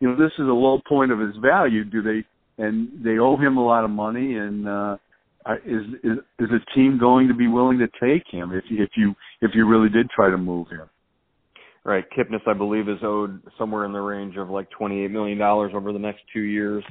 you 0.00 0.08
know, 0.08 0.16
this 0.16 0.32
is 0.38 0.46
a 0.46 0.52
low 0.52 0.80
point 0.88 1.12
of 1.12 1.18
his 1.18 1.36
value. 1.36 1.84
Do 1.84 2.02
they? 2.02 2.24
And 2.58 3.04
they 3.04 3.18
owe 3.18 3.36
him 3.36 3.58
a 3.58 3.64
lot 3.64 3.84
of 3.84 3.90
money, 3.90 4.36
and 4.36 4.66
uh, 4.66 4.96
is 5.64 5.82
is 6.02 6.18
is 6.38 6.48
a 6.50 6.74
team 6.74 6.98
going 6.98 7.28
to 7.28 7.34
be 7.34 7.48
willing 7.48 7.78
to 7.78 7.88
take 8.00 8.24
him 8.30 8.52
if 8.52 8.64
if 8.70 8.90
you 8.96 9.14
if 9.40 9.50
you 9.54 9.66
really 9.66 9.88
did 9.88 10.08
try 10.10 10.30
to 10.30 10.38
move 10.38 10.68
him? 10.68 10.88
Right, 11.84 12.04
Kipnis, 12.18 12.40
I 12.48 12.52
believe, 12.52 12.88
is 12.88 12.98
owed 13.02 13.40
somewhere 13.56 13.84
in 13.84 13.92
the 13.92 14.00
range 14.00 14.36
of 14.36 14.50
like 14.50 14.68
twenty-eight 14.70 15.10
million 15.10 15.38
dollars 15.38 15.72
over 15.74 15.92
the 15.92 15.98
next 15.98 16.22
two 16.32 16.40
years 16.40 16.82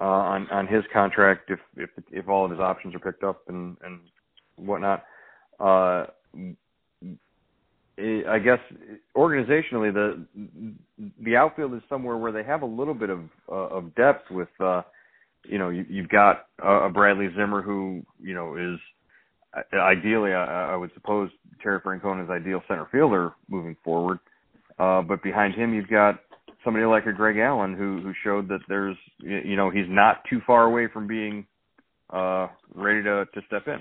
uh, 0.00 0.04
on 0.04 0.48
on 0.50 0.66
his 0.66 0.84
contract 0.92 1.50
if 1.50 1.60
if 1.76 1.90
if 2.10 2.28
all 2.28 2.44
of 2.44 2.50
his 2.50 2.60
options 2.60 2.94
are 2.94 3.00
picked 3.00 3.24
up 3.24 3.42
and 3.48 3.76
and 3.84 4.00
whatnot. 4.56 5.04
Uh, 5.58 6.06
I 7.98 8.38
guess 8.38 8.60
organizationally, 9.14 9.92
the 9.92 10.24
the 11.22 11.36
outfield 11.36 11.74
is 11.74 11.82
somewhere 11.88 12.16
where 12.16 12.32
they 12.32 12.44
have 12.44 12.62
a 12.62 12.66
little 12.66 12.94
bit 12.94 13.10
of 13.10 13.20
uh, 13.48 13.54
of 13.54 13.94
depth 13.94 14.30
with. 14.30 14.48
Uh, 14.60 14.82
you 15.44 15.58
know, 15.58 15.70
you, 15.70 15.84
you've 15.88 16.08
got 16.08 16.46
a, 16.62 16.88
Bradley 16.88 17.28
Zimmer 17.34 17.62
who, 17.62 18.02
you 18.22 18.34
know, 18.34 18.56
is 18.56 18.78
ideally, 19.72 20.32
I, 20.32 20.72
I 20.72 20.76
would 20.76 20.90
suppose 20.94 21.30
Terry 21.62 21.80
Francona 21.80 22.24
is 22.24 22.30
ideal 22.30 22.62
center 22.68 22.86
fielder 22.92 23.32
moving 23.48 23.76
forward. 23.82 24.18
Uh, 24.78 25.02
but 25.02 25.22
behind 25.22 25.54
him, 25.54 25.74
you've 25.74 25.88
got 25.88 26.20
somebody 26.64 26.84
like 26.86 27.06
a 27.06 27.12
Greg 27.12 27.38
Allen 27.38 27.74
who 27.74 28.00
who 28.02 28.12
showed 28.24 28.48
that 28.48 28.60
there's, 28.68 28.96
you 29.18 29.56
know, 29.56 29.70
he's 29.70 29.88
not 29.88 30.22
too 30.28 30.40
far 30.46 30.64
away 30.64 30.88
from 30.92 31.06
being 31.06 31.46
uh, 32.10 32.48
ready 32.74 33.02
to 33.02 33.26
to 33.34 33.40
step 33.46 33.66
in. 33.66 33.78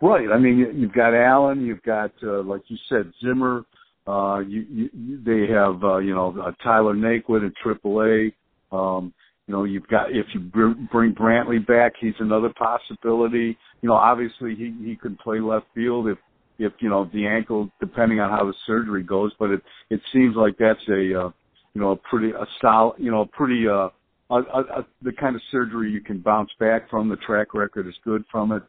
Right. 0.00 0.28
I 0.32 0.38
mean, 0.38 0.58
you've 0.74 0.92
got 0.92 1.14
Allen, 1.14 1.64
you've 1.64 1.82
got 1.82 2.10
uh, 2.22 2.42
like 2.42 2.62
you 2.68 2.76
said, 2.88 3.12
Zimmer. 3.24 3.64
Uh, 4.04 4.40
you, 4.40 4.66
you, 4.68 5.22
they 5.24 5.52
have 5.52 5.82
uh, 5.84 5.98
you 5.98 6.14
know 6.14 6.34
uh, 6.40 6.50
Tyler 6.62 6.94
Naquin 6.94 7.46
at 7.46 7.52
AAA. 7.64 8.32
Um, 8.72 9.14
you 9.46 9.54
know, 9.54 9.64
you've 9.64 9.86
got 9.86 10.10
if 10.10 10.26
you 10.34 10.40
bring 10.40 11.14
Brantley 11.14 11.64
back, 11.64 11.92
he's 12.00 12.14
another 12.18 12.52
possibility. 12.56 13.56
You 13.80 13.88
know, 13.88 13.94
obviously 13.94 14.54
he 14.56 14.74
he 14.84 14.96
could 14.96 15.18
play 15.18 15.40
left 15.40 15.66
field 15.74 16.08
if 16.08 16.18
if 16.58 16.72
you 16.80 16.88
know 16.88 17.08
the 17.12 17.26
ankle, 17.26 17.70
depending 17.80 18.18
on 18.20 18.30
how 18.30 18.44
the 18.44 18.54
surgery 18.66 19.02
goes. 19.02 19.32
But 19.38 19.50
it 19.50 19.62
it 19.90 20.00
seems 20.12 20.34
like 20.36 20.56
that's 20.58 20.80
a 20.88 21.26
uh, 21.26 21.30
you 21.74 21.80
know 21.80 21.92
a 21.92 21.96
pretty 21.96 22.30
a 22.30 22.46
solid 22.60 22.96
you 22.98 23.10
know 23.10 23.22
a 23.22 23.26
pretty 23.26 23.66
uh 23.68 23.88
a, 24.30 24.36
a, 24.36 24.60
a, 24.60 24.86
the 25.02 25.12
kind 25.12 25.36
of 25.36 25.42
surgery 25.50 25.90
you 25.90 26.00
can 26.00 26.18
bounce 26.18 26.50
back 26.58 26.88
from. 26.88 27.08
The 27.08 27.16
track 27.16 27.54
record 27.54 27.86
is 27.86 27.94
good 28.02 28.24
from 28.32 28.52
it. 28.52 28.62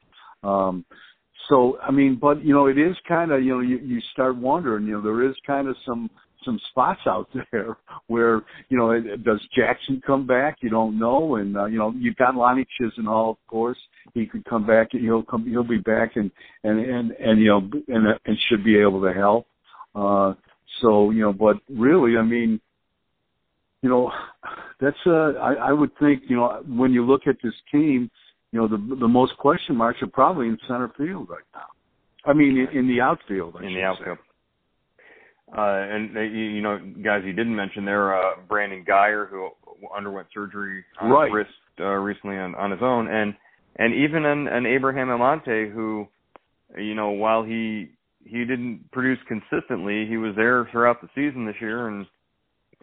Um, 0.43 0.85
so 1.49 1.77
I 1.81 1.91
mean, 1.91 2.17
but 2.19 2.43
you 2.43 2.53
know, 2.53 2.67
it 2.67 2.77
is 2.77 2.95
kind 3.07 3.31
of 3.31 3.43
you 3.43 3.53
know 3.53 3.59
you 3.61 3.77
you 3.77 3.99
start 4.11 4.37
wondering. 4.37 4.85
You 4.85 4.93
know, 4.93 5.01
there 5.01 5.27
is 5.27 5.35
kind 5.45 5.67
of 5.67 5.75
some 5.85 6.09
some 6.45 6.59
spots 6.71 7.01
out 7.07 7.29
there 7.51 7.77
where 8.07 8.41
you 8.69 8.77
know 8.77 8.99
does 9.17 9.41
Jackson 9.55 10.01
come 10.05 10.25
back? 10.25 10.57
You 10.61 10.69
don't 10.69 10.99
know, 10.99 11.35
and 11.35 11.57
uh, 11.57 11.65
you 11.65 11.77
know 11.77 11.93
you've 11.97 12.15
got 12.15 12.35
Lonnie 12.35 12.67
Chisenhall, 12.79 13.31
of 13.31 13.37
course. 13.47 13.77
He 14.13 14.25
could 14.25 14.45
come 14.45 14.65
back. 14.65 14.89
He'll 14.91 15.23
come. 15.23 15.45
He'll 15.47 15.63
be 15.63 15.79
back, 15.79 16.15
and 16.15 16.31
and 16.63 16.79
and 16.79 17.11
and 17.11 17.39
you 17.39 17.47
know 17.47 17.69
and 17.87 18.19
and 18.25 18.37
should 18.49 18.63
be 18.63 18.77
able 18.77 19.01
to 19.01 19.13
help. 19.13 19.47
Uh, 19.95 20.33
so 20.81 21.11
you 21.11 21.21
know, 21.21 21.33
but 21.33 21.57
really, 21.69 22.17
I 22.17 22.23
mean, 22.23 22.59
you 23.83 23.89
know, 23.89 24.11
that's 24.79 24.97
uh, 25.05 25.33
I, 25.39 25.53
I 25.69 25.71
would 25.73 25.91
think 25.99 26.23
you 26.27 26.37
know 26.37 26.63
when 26.67 26.91
you 26.91 27.05
look 27.05 27.27
at 27.27 27.35
this 27.43 27.53
team, 27.71 28.09
you 28.51 28.59
know 28.59 28.67
the 28.67 28.77
the 28.99 29.07
most 29.07 29.37
question 29.37 29.75
marks 29.75 30.01
are 30.01 30.07
probably 30.07 30.47
in 30.47 30.57
center 30.67 30.91
field 30.97 31.29
right 31.29 31.43
now. 31.53 31.67
I 32.25 32.33
mean, 32.33 32.57
in, 32.57 32.79
in 32.79 32.87
the 32.87 33.01
outfield. 33.01 33.57
I 33.59 33.65
in 33.65 33.73
the 33.73 33.83
outfield. 33.83 34.17
Say. 34.17 34.23
Uh, 35.55 35.61
and 35.61 36.17
uh, 36.17 36.21
you, 36.21 36.61
know, 36.61 36.79
guys, 37.03 37.21
you 37.23 37.33
didn't 37.33 37.55
mention 37.55 37.85
there, 37.85 38.15
uh, 38.15 38.37
Brandon 38.47 38.83
Guyer, 38.89 39.29
who 39.29 39.49
underwent 39.95 40.27
surgery 40.33 40.83
on 40.99 41.11
right. 41.11 41.27
his 41.27 41.35
wrist 41.35 41.49
uh, 41.79 41.83
recently 41.83 42.37
on, 42.37 42.55
on 42.55 42.71
his 42.71 42.79
own, 42.81 43.07
and 43.07 43.35
and 43.75 43.93
even 43.93 44.25
an, 44.25 44.47
an 44.47 44.65
Abraham 44.65 45.09
Almonte, 45.09 45.69
who, 45.69 46.07
you 46.77 46.95
know, 46.95 47.09
while 47.09 47.43
he 47.43 47.91
he 48.23 48.39
didn't 48.39 48.89
produce 48.91 49.19
consistently, 49.27 50.07
he 50.07 50.17
was 50.17 50.33
there 50.35 50.67
throughout 50.71 51.01
the 51.01 51.09
season 51.13 51.45
this 51.45 51.55
year, 51.59 51.87
and 51.87 52.07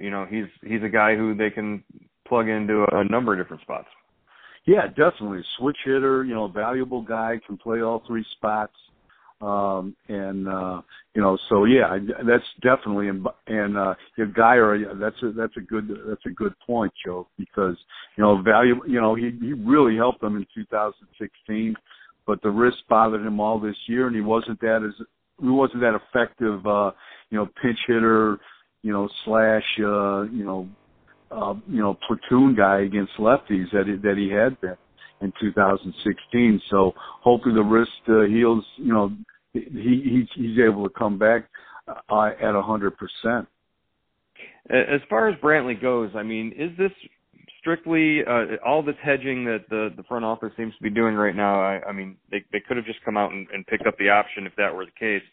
you 0.01 0.11
know, 0.11 0.27
he's 0.29 0.47
he's 0.63 0.83
a 0.83 0.89
guy 0.89 1.15
who 1.15 1.35
they 1.35 1.51
can 1.51 1.85
plug 2.27 2.49
into 2.49 2.85
a, 2.91 3.01
a 3.01 3.05
number 3.05 3.33
of 3.33 3.39
different 3.39 3.63
spots. 3.63 3.89
Yeah, 4.67 4.87
definitely 4.89 5.43
switch 5.59 5.77
hitter. 5.85 6.25
You 6.25 6.35
know, 6.35 6.49
valuable 6.49 7.03
guy 7.03 7.41
can 7.47 7.57
play 7.57 7.83
all 7.83 8.03
three 8.07 8.25
spots. 8.37 8.75
Um, 9.41 9.97
and 10.09 10.47
uh, 10.49 10.83
you 11.15 11.23
know, 11.23 11.39
so 11.49 11.65
yeah, 11.65 11.97
that's 12.27 12.45
definitely 12.63 13.09
and 13.09 13.27
and 13.47 13.77
uh, 13.77 13.95
your 14.17 14.27
guy 14.27 14.57
or 14.57 14.95
that's 14.97 15.17
a 15.23 15.33
that's 15.33 15.57
a 15.57 15.61
good 15.61 15.89
that's 16.07 16.27
a 16.27 16.31
good 16.31 16.53
point, 16.67 16.93
Joe, 17.05 17.27
because 17.39 17.77
you 18.17 18.25
know 18.25 18.43
value 18.43 18.77
you 18.87 19.01
know 19.01 19.15
he 19.15 19.31
he 19.41 19.55
really 19.55 19.97
helped 19.97 20.21
them 20.21 20.37
in 20.37 20.47
2016, 20.55 21.75
but 22.27 22.43
the 22.43 22.51
wrist 22.51 22.77
bothered 22.89 23.25
him 23.25 23.41
all 23.41 23.59
this 23.59 23.77
year, 23.87 24.09
and 24.09 24.15
he 24.15 24.23
wasn't 24.23 24.61
that 24.61 24.87
as 24.87 25.07
he 25.41 25.49
wasn't 25.49 25.81
that 25.81 25.95
effective, 25.95 26.67
uh, 26.67 26.91
you 27.31 27.39
know, 27.39 27.49
pinch 27.63 27.79
hitter, 27.87 28.39
you 28.83 28.93
know, 28.93 29.09
slash, 29.25 29.65
uh, 29.81 30.23
you 30.23 30.45
know, 30.45 30.69
uh, 31.31 31.55
you 31.69 31.81
know, 31.81 31.97
platoon 32.07 32.57
guy 32.57 32.81
against 32.81 33.13
lefties 33.19 33.71
that 33.73 33.85
he, 33.87 33.97
that 33.97 34.17
he 34.17 34.31
had 34.31 34.61
been 34.61 34.77
in 35.21 35.33
2016. 35.41 36.61
So 36.71 36.93
hopefully 36.97 37.55
the 37.55 37.63
wrist 37.63 37.91
uh, 38.09 38.23
heals, 38.23 38.65
you 38.77 38.93
know, 38.93 39.13
he, 39.53 39.61
he 39.61 40.29
he's 40.35 40.59
able 40.59 40.89
to 40.89 40.95
come 40.97 41.19
back 41.19 41.49
uh, 41.89 42.31
at 42.41 42.55
a 42.55 42.63
hundred 42.63 42.97
percent. 42.97 43.49
As 44.69 45.01
far 45.09 45.29
as 45.29 45.39
Brantley 45.41 45.81
goes, 45.81 46.11
I 46.15 46.23
mean, 46.23 46.53
is 46.57 46.71
this 46.79 46.93
strictly 47.59 48.21
uh, 48.27 48.57
all 48.65 48.83
this 48.83 48.95
hedging 49.03 49.45
that 49.45 49.65
the 49.69 49.91
the 49.97 50.03
front 50.05 50.25
office 50.25 50.53
seems 50.57 50.75
to 50.77 50.83
be 50.83 50.91
doing 50.91 51.15
right 51.15 51.35
now? 51.35 51.61
I, 51.61 51.81
I 51.89 51.93
mean, 51.93 52.17
they 52.31 52.45
they 52.53 52.61
could 52.61 52.77
have 52.77 52.87
just 52.87 53.03
come 53.05 53.17
out 53.17 53.33
and, 53.33 53.47
and 53.53 53.67
picked 53.67 53.87
up 53.87 53.97
the 53.99 54.09
option 54.11 54.47
if 54.47 54.55
that 54.57 54.75
were 54.75 54.85
the 54.85 54.93
case. 54.99 55.27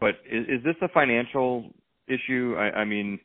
But 0.00 0.16
is, 0.28 0.46
is 0.48 0.64
this 0.64 0.74
a 0.82 0.88
financial 0.88 1.70
issue? 2.12 2.54
I, 2.58 2.80
I 2.80 2.84
mean, 2.84 3.18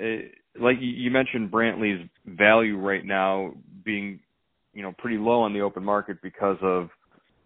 uh, 0.00 0.28
like 0.60 0.76
you 0.80 1.10
mentioned, 1.10 1.50
Brantley's 1.50 2.08
value 2.26 2.78
right 2.78 3.04
now 3.04 3.52
being, 3.84 4.20
you 4.74 4.82
know, 4.82 4.92
pretty 4.98 5.18
low 5.18 5.40
on 5.42 5.52
the 5.52 5.60
open 5.60 5.84
market 5.84 6.18
because 6.22 6.58
of 6.62 6.88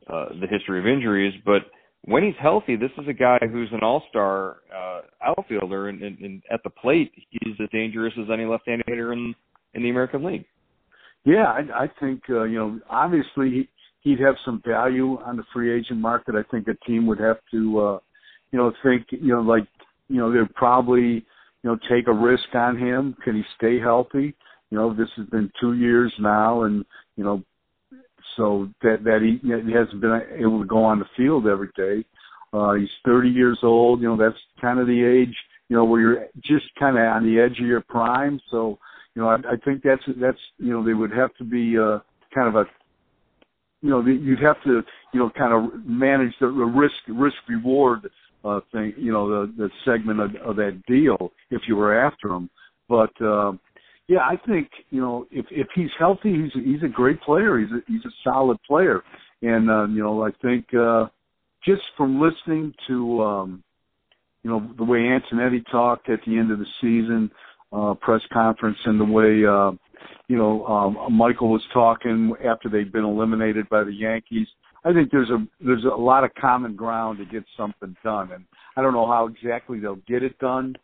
uh, 0.09 0.31
the 0.41 0.47
history 0.49 0.81
of 0.81 0.87
injuries, 0.87 1.35
but 1.45 1.63
when 2.05 2.25
he's 2.25 2.35
healthy, 2.41 2.77
this 2.77 2.91
is 2.99 3.07
a 3.09 3.13
guy 3.13 3.39
who's 3.53 3.69
an 3.73 3.81
all-star 3.83 4.57
uh, 4.75 5.01
outfielder, 5.23 5.89
and, 5.89 6.03
and, 6.03 6.19
and 6.19 6.43
at 6.51 6.63
the 6.65 6.71
plate, 6.71 7.13
he's 7.29 7.55
as 7.63 7.69
dangerous 7.71 8.15
as 8.19 8.27
any 8.33 8.45
left-handed 8.45 8.87
hitter 8.89 9.13
in 9.13 9.35
in 9.75 9.83
the 9.83 9.91
American 9.91 10.25
League. 10.25 10.45
Yeah, 11.25 11.45
I, 11.45 11.85
I 11.85 11.91
think 12.01 12.23
uh, 12.31 12.45
you 12.45 12.59
know 12.59 12.81
obviously 12.89 13.51
he, 13.51 13.69
he'd 14.01 14.21
have 14.21 14.35
some 14.45 14.63
value 14.67 15.19
on 15.25 15.37
the 15.37 15.45
free 15.53 15.73
agent 15.73 16.01
market. 16.01 16.35
I 16.35 16.43
think 16.51 16.67
a 16.69 16.75
team 16.87 17.07
would 17.07 17.21
have 17.21 17.37
to 17.53 17.81
uh, 17.81 17.99
you 18.51 18.59
know 18.59 18.73
think 18.83 19.07
you 19.11 19.35
know 19.35 19.43
like 19.43 19.67
you 20.11 20.19
know 20.19 20.33
they'd 20.33 20.55
probably 20.55 21.25
you 21.63 21.65
know 21.65 21.79
take 21.89 22.09
a 22.09 22.13
risk 22.13 22.55
on 22.55 22.77
him. 22.77 23.17
Can 23.25 23.37
he 23.37 23.43
stay 23.57 23.79
healthy? 23.79 24.35
You 24.71 24.79
know 24.79 24.93
this 24.93 25.09
has 25.17 25.27
been 25.27 25.51
two 25.61 25.75
years 25.75 26.13
now, 26.19 26.63
and 26.63 26.85
you 27.17 27.25
know 27.25 27.43
so 28.37 28.69
that 28.83 29.05
that 29.05 29.21
he, 29.23 29.39
he 29.47 29.73
hasn't 29.73 30.01
been 30.01 30.21
able 30.39 30.61
to 30.61 30.67
go 30.67 30.85
on 30.85 30.99
the 30.99 31.07
field 31.17 31.47
every 31.47 31.71
day. 31.77 32.05
Uh, 32.53 32.75
he's 32.75 32.89
30 33.05 33.29
years 33.29 33.59
old. 33.63 34.01
You 34.01 34.09
know, 34.09 34.17
that's 34.17 34.39
kind 34.61 34.81
of 34.81 34.87
the 34.87 35.05
age, 35.05 35.35
you 35.69 35.77
know, 35.77 35.85
where 35.85 36.01
you're 36.01 36.27
just 36.43 36.67
kind 36.79 36.99
of 36.99 37.05
on 37.05 37.25
the 37.25 37.41
edge 37.41 37.61
of 37.61 37.67
your 37.67 37.83
prime. 37.83 38.41
So, 38.51 38.79
you 39.15 39.23
know, 39.23 39.29
I, 39.29 39.37
I 39.37 39.57
think 39.65 39.83
that's 39.83 40.03
that's 40.21 40.39
you 40.59 40.73
know 40.73 40.85
they 40.85 40.95
would 40.95 41.13
have 41.13 41.35
to 41.37 41.45
be 41.45 41.79
uh, 41.79 41.99
kind 42.35 42.49
of 42.49 42.57
a 42.57 42.65
you 43.83 43.91
know 43.91 44.05
you'd 44.05 44.41
have 44.41 44.63
to 44.65 44.83
you 45.13 45.21
know 45.21 45.31
kind 45.37 45.53
of 45.53 45.85
manage 45.85 46.33
the, 46.41 46.47
risk 46.47 46.95
risk 47.09 47.37
reward 47.49 48.11
uh, 48.45 48.61
thing 48.73 48.95
you 48.97 49.13
know 49.13 49.29
the 49.29 49.53
the 49.57 49.71
segment 49.85 50.21
of, 50.21 50.35
of 50.37 50.57
that 50.57 50.83
deal 50.87 51.33
if 51.51 51.63
you 51.69 51.77
were 51.77 51.99
after 51.99 52.29
him. 52.29 52.51
But 52.89 53.13
uh, 53.23 53.53
yeah, 54.09 54.21
I 54.21 54.37
think 54.47 54.69
you 54.91 55.01
know 55.01 55.27
if 55.31 55.47
if 55.51 55.69
he's 55.75 55.91
healthy, 55.99 56.33
he's 56.33 56.65
he's 56.65 56.83
a 56.83 56.89
great 56.89 57.21
player. 57.23 57.59
He's 57.59 57.71
a, 57.71 57.81
he's 57.87 58.05
a 58.05 58.15
solid 58.25 58.59
player, 58.67 59.03
and 59.43 59.71
uh, 59.71 59.87
you 59.87 60.03
know 60.03 60.25
I 60.25 60.31
think 60.43 60.67
uh, 60.75 61.07
just 61.65 61.83
from 61.97 62.21
listening 62.21 62.75
to 62.89 63.23
um, 63.23 63.65
you 64.43 64.51
know 64.51 64.69
the 64.77 64.85
way 64.85 64.99
Antonetti 64.99 65.63
talked 65.71 66.09
at 66.09 66.21
the 66.27 66.37
end 66.37 66.51
of 66.51 66.59
the 66.59 66.67
season 66.81 67.31
uh, 67.73 67.95
press 68.01 68.23
conference 68.33 68.79
and 68.85 69.01
the 69.01 69.05
way 69.05 69.45
uh, 69.47 69.73
you 70.29 70.37
know 70.37 70.67
um, 70.67 71.13
Michael 71.13 71.51
was 71.51 71.63
talking 71.73 72.35
after 72.45 72.69
they'd 72.69 72.93
been 72.93 73.05
eliminated 73.05 73.69
by 73.69 73.85
the 73.85 73.93
Yankees. 73.93 74.49
I 74.85 74.93
think 74.93 75.11
there's 75.11 75.31
a 75.31 75.47
there's 75.61 75.85
a 75.85 75.97
lot 75.97 76.25
of 76.25 76.31
common 76.41 76.75
ground 76.75 77.19
to 77.19 77.25
get 77.25 77.45
something 77.57 77.97
done, 78.03 78.33
and 78.33 78.45
I 78.77 78.83
don't 78.83 78.95
know 78.95 79.07
how 79.07 79.29
exactly 79.29 79.79
they'll 79.79 80.01
get 80.09 80.23
it 80.23 80.39
done. 80.39 80.75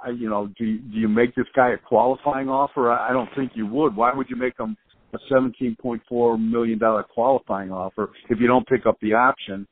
I, 0.00 0.10
you 0.10 0.28
know, 0.28 0.48
do 0.58 0.78
do 0.78 0.96
you 0.96 1.08
make 1.08 1.34
this 1.34 1.46
guy 1.54 1.70
a 1.70 1.78
qualifying 1.78 2.48
offer? 2.48 2.90
I, 2.90 3.10
I 3.10 3.12
don't 3.12 3.28
think 3.36 3.52
you 3.54 3.66
would. 3.66 3.94
Why 3.94 4.12
would 4.12 4.28
you 4.28 4.36
make 4.36 4.58
him 4.58 4.76
a 5.12 5.18
$17.4 5.32 6.50
million 6.50 6.80
qualifying 7.14 7.70
offer 7.70 8.10
if 8.28 8.40
you 8.40 8.46
don't 8.48 8.66
pick 8.66 8.86
up 8.86 8.98
the 9.00 9.14
option? 9.14 9.66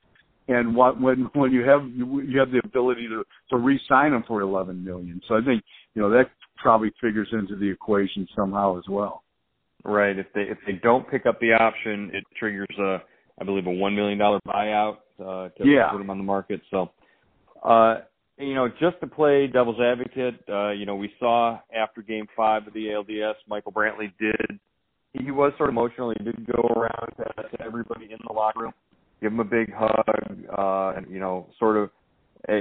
And 0.49 0.75
what, 0.75 1.01
when 1.01 1.31
when 1.35 1.53
you 1.53 1.63
have 1.63 1.83
you, 1.89 2.21
you 2.23 2.39
have 2.39 2.51
the 2.51 2.61
ability 2.65 3.09
to 3.09 3.25
to 3.51 3.57
re-sign 3.57 4.13
him 4.13 4.25
for 4.27 4.41
11 4.41 4.85
million, 4.85 5.21
so 5.29 5.37
I 5.37 5.41
think 5.45 5.63
you 5.95 6.03
know 6.03 6.11
that 6.11 6.31
probably 6.57 6.93
figures 7.01 7.29
into 7.33 7.57
the 7.57 7.69
equation 7.69 8.29
somehow 8.37 8.79
as 8.79 8.85
well. 8.89 9.25
Right. 9.85 10.17
If 10.17 10.27
they 10.35 10.43
if 10.43 10.59
they 10.67 10.75
don't 10.83 11.09
pick 11.11 11.27
up 11.27 11.41
the 11.41 11.53
option, 11.53 12.11
it 12.15 12.25
triggers 12.39 12.69
a 12.79 12.99
I 13.43 13.45
believe 13.45 13.67
a 13.67 13.71
one 13.73 13.97
million 13.97 14.19
dollar 14.19 14.39
buyout 14.47 14.99
uh, 15.19 15.49
to 15.49 15.67
yeah. 15.67 15.91
put 15.91 16.01
him 16.01 16.11
on 16.11 16.19
the 16.19 16.25
market. 16.25 16.61
So, 16.71 16.91
uh, 17.65 17.97
you 18.39 18.55
know, 18.55 18.69
just 18.69 19.01
to 19.01 19.09
play 19.09 19.49
devil's 19.49 19.81
advocate, 19.81 20.37
uh, 20.49 20.71
you 20.71 20.87
know, 20.87 20.95
we 20.95 21.13
saw 21.19 21.59
after 21.75 22.03
Game 22.03 22.29
Five 22.37 22.69
of 22.69 22.73
the 22.73 22.87
ALDS, 22.87 23.35
Michael 23.49 23.73
Brantley 23.73 24.13
did. 24.21 24.61
He 25.13 25.33
was 25.33 25.53
sort 25.59 25.69
of 25.69 25.75
emotional. 25.75 26.15
He 26.17 26.25
did 26.25 26.47
go 26.47 26.63
around 26.69 27.13
to, 27.17 27.57
to 27.57 27.61
everybody 27.61 28.07
in 28.07 28.19
the 28.27 28.33
locker 28.33 28.61
room, 28.61 28.73
give 29.21 29.33
him 29.33 29.41
a 29.41 29.45
big 29.45 29.73
hug, 29.75 30.05
uh, 30.57 30.93
and 30.97 31.11
you 31.11 31.19
know, 31.19 31.49
sort 31.59 31.77
of. 31.77 31.91
Uh, 32.49 32.61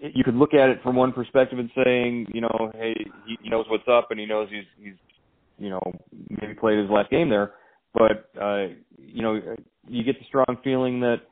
you 0.00 0.24
could 0.24 0.34
look 0.34 0.54
at 0.54 0.68
it 0.68 0.78
from 0.82 0.94
one 0.96 1.12
perspective 1.12 1.58
and 1.58 1.70
saying, 1.74 2.26
you 2.34 2.40
know, 2.40 2.70
hey, 2.74 2.94
he, 3.26 3.38
he 3.42 3.48
knows 3.48 3.64
what's 3.70 3.88
up 3.88 4.10
and 4.10 4.20
he 4.20 4.26
knows 4.26 4.48
he's 4.50 4.64
he's, 4.78 4.94
you 5.58 5.70
know, 5.70 5.80
maybe 6.28 6.52
played 6.54 6.78
his 6.78 6.90
last 6.90 7.10
game 7.10 7.30
there, 7.30 7.54
but 7.96 8.40
uh, 8.40 8.66
you 8.98 9.22
know, 9.22 9.40
you 9.88 10.04
get 10.04 10.18
the 10.18 10.26
strong 10.26 10.58
feeling 10.62 11.00
that 11.00 11.22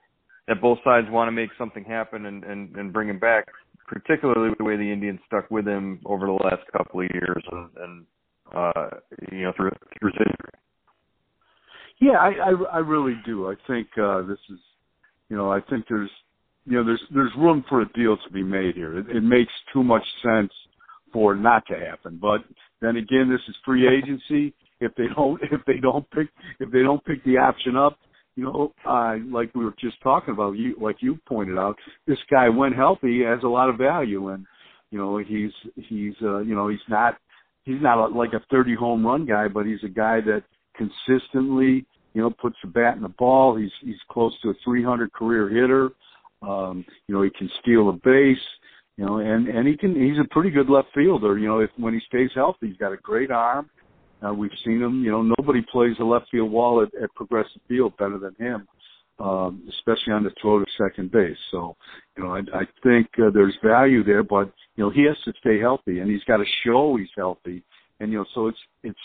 that 0.49 0.61
both 0.61 0.79
sides 0.85 1.07
want 1.11 1.29
to 1.29 1.33
make 1.33 1.51
something 1.59 1.85
happen 1.85 2.27
and 2.27 2.45
and, 2.45 2.75
and 2.77 2.93
bring 2.93 3.09
him 3.09 3.19
back 3.19 3.47
particularly 3.87 4.55
the 4.59 4.65
way 4.65 4.77
the 4.77 4.93
Indians 4.93 5.21
stuck 5.27 5.51
with 5.51 5.67
him 5.67 6.01
over 6.05 6.27
the 6.27 6.33
last 6.33 6.63
couple 6.73 7.01
of 7.01 7.07
years 7.13 7.45
and, 7.53 7.71
and 7.77 8.07
uh, 8.55 8.89
you 9.33 9.43
know 9.43 9.53
through 9.57 9.71
through 9.99 10.11
his 10.11 10.21
injury. 10.21 10.53
Yeah, 12.01 12.19
I, 12.19 12.31
I 12.31 12.77
I 12.77 12.79
really 12.79 13.15
do. 13.25 13.49
I 13.49 13.55
think 13.67 13.89
uh, 14.01 14.23
this 14.23 14.39
is, 14.51 14.59
you 15.29 15.37
know, 15.37 15.51
I 15.51 15.61
think 15.71 15.87
there's, 15.89 16.11
you 16.67 16.77
know, 16.77 16.85
there's 16.85 17.03
there's 17.15 17.33
room 17.39 17.65
for 17.69 17.83
a 17.83 17.93
deal 17.93 18.17
to 18.17 18.33
be 18.33 18.43
made 18.43 18.75
here. 18.75 18.99
It, 18.99 19.17
it 19.17 19.23
makes 19.23 19.53
too 19.73 19.85
much 19.85 20.05
sense 20.23 20.53
for 21.13 21.35
not 21.35 21.65
to 21.69 21.75
happen. 21.75 22.19
But 22.21 22.41
then 22.81 22.97
again, 22.97 23.31
this 23.31 23.41
is 23.49 23.55
free 23.65 23.87
agency. 23.87 24.55
If 24.85 24.95
they 24.95 25.07
don't 25.15 25.41
if 25.43 25.61
they 25.67 25.79
don't 25.81 26.09
pick 26.11 26.29
if 26.61 26.71
they 26.71 26.83
don't 26.83 27.05
pick 27.05 27.25
the 27.25 27.39
option 27.39 27.77
up, 27.77 27.99
you 28.37 28.45
know, 28.45 28.73
uh, 28.87 29.17
like 29.31 29.55
we 29.55 29.65
were 29.65 29.75
just 29.81 30.01
talking 30.03 30.35
about, 30.35 30.53
you 30.53 30.77
like 30.81 30.97
you 31.01 31.19
pointed 31.29 31.57
out, 31.57 31.77
this 32.07 32.19
guy 32.31 32.49
when 32.49 32.73
healthy 32.73 33.23
has 33.23 33.41
a 33.45 33.49
lot 33.49 33.69
of 33.69 33.79
value, 33.79 34.29
and 34.29 34.45
you 34.91 34.99
know 34.99 35.19
he's 35.19 35.53
he's 35.77 36.15
uh, 36.23 36.39
you 36.39 36.55
know 36.55 36.69
he's 36.69 36.81
not 36.89 37.17
he's 37.63 37.81
not 37.81 37.99
a, 37.99 38.07
like 38.13 38.33
a 38.33 38.43
30 38.51 38.75
home 38.75 39.07
run 39.07 39.25
guy, 39.25 39.47
but 39.47 39.67
he's 39.67 39.83
a 39.85 39.89
guy 39.89 40.21
that 40.23 40.43
consistently 40.77 41.87
you 42.13 42.23
know 42.23 42.31
puts 42.31 42.57
the 42.63 42.69
bat 42.69 42.97
in 42.97 43.03
the 43.03 43.09
ball. 43.09 43.57
He's 43.57 43.71
he's 43.83 44.01
close 44.11 44.33
to 44.43 44.51
a 44.51 44.55
300 44.65 45.13
career 45.13 45.49
hitter. 45.49 45.91
Um, 46.43 46.85
you 47.07 47.15
know 47.15 47.23
he 47.23 47.31
can 47.31 47.51
steal 47.63 47.89
a 47.89 47.93
base. 47.93 48.37
You 48.97 49.07
know, 49.07 49.19
and 49.19 49.49
and 49.49 49.67
he 49.67 49.77
can 49.77 49.95
he's 49.95 50.19
a 50.19 50.29
pretty 50.31 50.51
good 50.51 50.69
left 50.69 50.89
fielder. 50.93 51.39
You 51.39 51.47
know, 51.47 51.61
if 51.61 51.71
when 51.77 51.95
he 51.95 52.01
stays 52.07 52.31
healthy, 52.35 52.69
he's 52.69 52.77
got 52.77 52.93
a 52.93 52.97
great 52.97 53.31
arm 53.31 53.71
we've 54.33 54.51
seen 54.65 54.81
him. 54.81 55.03
You 55.03 55.11
know, 55.11 55.35
nobody 55.39 55.61
plays 55.71 55.97
the 55.99 56.05
left 56.05 56.27
field 56.31 56.51
wall 56.51 56.83
at, 56.83 57.03
at 57.03 57.15
Progressive 57.15 57.61
Field 57.69 57.97
better 57.97 58.19
than 58.19 58.35
him, 58.39 58.69
um, 59.19 59.69
especially 59.69 60.13
on 60.13 60.25
the 60.25 60.31
throw 60.41 60.59
to 60.59 60.67
second 60.79 61.11
base. 61.11 61.37
So, 61.51 61.77
you 62.17 62.25
know, 62.25 62.35
I, 62.35 62.41
I 62.55 62.65
think 62.83 63.09
uh, 63.19 63.31
there's 63.33 63.57
value 63.63 64.05
there, 64.05 64.23
but 64.23 64.53
you 64.77 64.85
know, 64.85 64.91
he 64.91 65.05
has 65.05 65.17
to 65.25 65.33
stay 65.41 65.59
healthy, 65.59 66.01
and 66.01 66.11
he's 66.11 66.25
got 66.25 66.39
to 66.39 66.45
show 66.65 66.97
he's 66.97 67.09
healthy. 67.17 67.63
And 68.01 68.11
you 68.13 68.19
know, 68.19 68.27
so 68.35 68.49
it's 68.49 68.59
it's 68.83 68.99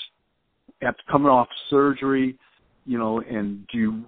after 0.82 1.04
coming 1.12 1.30
off 1.30 1.48
surgery, 1.70 2.38
you 2.86 2.98
know, 2.98 3.22
and 3.22 3.68
do 3.72 3.78
you 3.78 4.06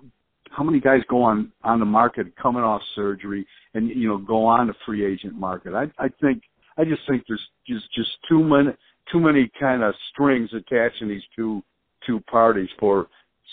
how 0.52 0.64
many 0.64 0.80
guys 0.80 1.02
go 1.10 1.24
on 1.24 1.52
on 1.64 1.80
the 1.80 1.86
market 1.86 2.36
coming 2.36 2.64
off 2.64 2.82
surgery 2.96 3.46
and 3.74 3.90
you 3.90 4.08
know 4.08 4.18
go 4.18 4.46
on 4.46 4.68
the 4.68 4.74
free 4.86 5.06
agent 5.06 5.36
market? 5.36 5.74
I 5.74 5.86
I 5.98 6.10
think 6.22 6.44
I 6.78 6.84
just 6.84 7.02
think 7.08 7.24
there's 7.28 7.42
just 7.68 7.86
just 7.94 8.10
too 8.28 8.44
many 8.44 8.72
too 9.12 9.20
many 9.20 9.50
kind 9.60 9.84
of 9.84 9.94
strings 10.12 10.50
attaching 10.54 11.10
these 11.10 11.24
two 11.36 11.62
two 12.06 12.20
parties 12.22 12.70
for 12.80 13.08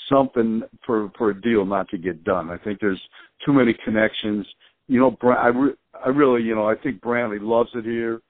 something 0.09 0.63
for 0.85 1.11
for 1.17 1.31
a 1.31 1.41
deal 1.41 1.65
not 1.65 1.89
to 1.91 1.99
get 1.99 2.25
done. 2.25 2.51
I 2.51 2.59
think 2.59 2.81
there's 2.81 3.01
too 3.45 3.53
many 3.53 3.75
connections. 3.85 4.47
You 4.87 5.01
know, 5.01 5.17
I 5.31 5.49
re, 5.49 5.71
I 6.05 6.09
really 6.09 6.43
you 6.43 6.55
know 6.55 6.69
I 6.69 6.75
think 6.77 7.01
Brantley 7.01 7.39
loves 7.41 7.71
it 7.75 7.85
here. 7.85 8.21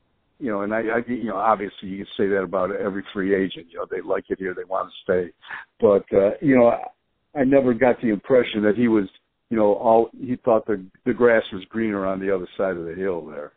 You 0.40 0.52
know, 0.52 0.62
and 0.62 0.72
I, 0.72 0.78
I 0.78 1.02
you 1.07 1.24
know 1.24 1.37
obviously 1.37 1.88
you 1.88 1.98
can 1.98 2.07
say 2.16 2.28
that 2.28 2.42
about 2.42 2.74
every 2.74 3.04
free 3.12 3.35
agent. 3.35 3.66
You 3.70 3.78
know, 3.78 3.87
they 3.90 4.00
like 4.00 4.24
it 4.28 4.38
here, 4.38 4.54
they 4.54 4.64
want 4.64 4.88
to 4.88 4.94
stay. 5.02 5.33
But 5.81 6.04
uh, 6.16 6.33
you 6.40 6.57
know, 6.57 6.68
I, 6.68 7.40
I 7.40 7.44
never 7.44 7.74
got 7.74 8.00
the 8.00 8.09
impression 8.09 8.62
that 8.62 8.76
he 8.76 8.88
was 8.88 9.09
you 9.50 9.57
know 9.57 9.74
all 9.74 10.11
he 10.18 10.37
thought 10.44 10.66
the 10.66 10.85
the 11.07 11.14
grass 11.14 11.42
was 11.52 11.64
greener 11.68 12.07
on 12.07 12.20
the 12.20 12.35
other 12.35 12.48
side 12.57 12.76
of 12.76 12.85
the 12.85 12.94
hill 12.94 13.24
there. 13.26 13.52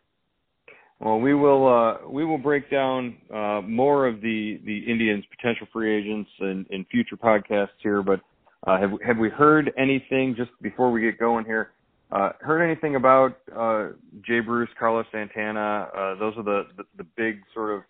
Well, 1.02 1.18
we 1.18 1.34
will 1.34 1.66
uh, 1.66 2.08
we 2.08 2.24
will 2.24 2.38
break 2.38 2.70
down 2.70 3.16
uh, 3.34 3.60
more 3.62 4.06
of 4.06 4.20
the 4.20 4.60
the 4.64 4.78
Indians' 4.88 5.24
potential 5.36 5.66
free 5.72 5.92
agents 5.92 6.30
in, 6.40 6.64
in 6.70 6.84
future 6.92 7.16
podcasts 7.16 7.70
here. 7.82 8.02
But 8.02 8.20
uh, 8.68 8.78
have 8.78 8.90
have 9.04 9.18
we 9.18 9.28
heard 9.28 9.72
anything 9.76 10.36
just 10.36 10.50
before 10.62 10.92
we 10.92 11.00
get 11.00 11.18
going 11.18 11.44
here? 11.44 11.72
Uh, 12.12 12.30
heard 12.40 12.62
anything 12.62 12.94
about 12.94 13.38
uh, 13.56 13.88
Jay 14.24 14.38
Bruce, 14.38 14.68
Carlos 14.78 15.06
Santana? 15.10 15.88
Uh, 15.96 16.14
those 16.20 16.34
are 16.36 16.44
the, 16.44 16.64
the, 16.76 16.84
the 16.98 17.06
big 17.16 17.40
sort 17.52 17.74
of 17.74 17.82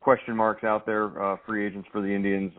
question 0.00 0.34
marks 0.34 0.64
out 0.64 0.86
there. 0.86 1.22
Uh 1.22 1.36
free 1.44 1.66
agents 1.66 1.88
for 1.92 2.00
the 2.00 2.08
Indians. 2.08 2.52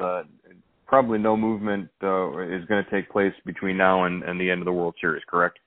probably 0.86 1.18
no 1.18 1.36
movement 1.36 1.86
is 1.86 2.66
going 2.66 2.84
to 2.84 2.88
take 2.92 3.10
place 3.10 3.34
between 3.44 3.76
now 3.76 4.04
and, 4.04 4.22
and 4.22 4.40
the 4.40 4.52
end 4.52 4.62
of 4.62 4.66
the 4.66 4.72
World 4.74 4.94
Series. 5.02 5.24
Correct? 5.28 5.58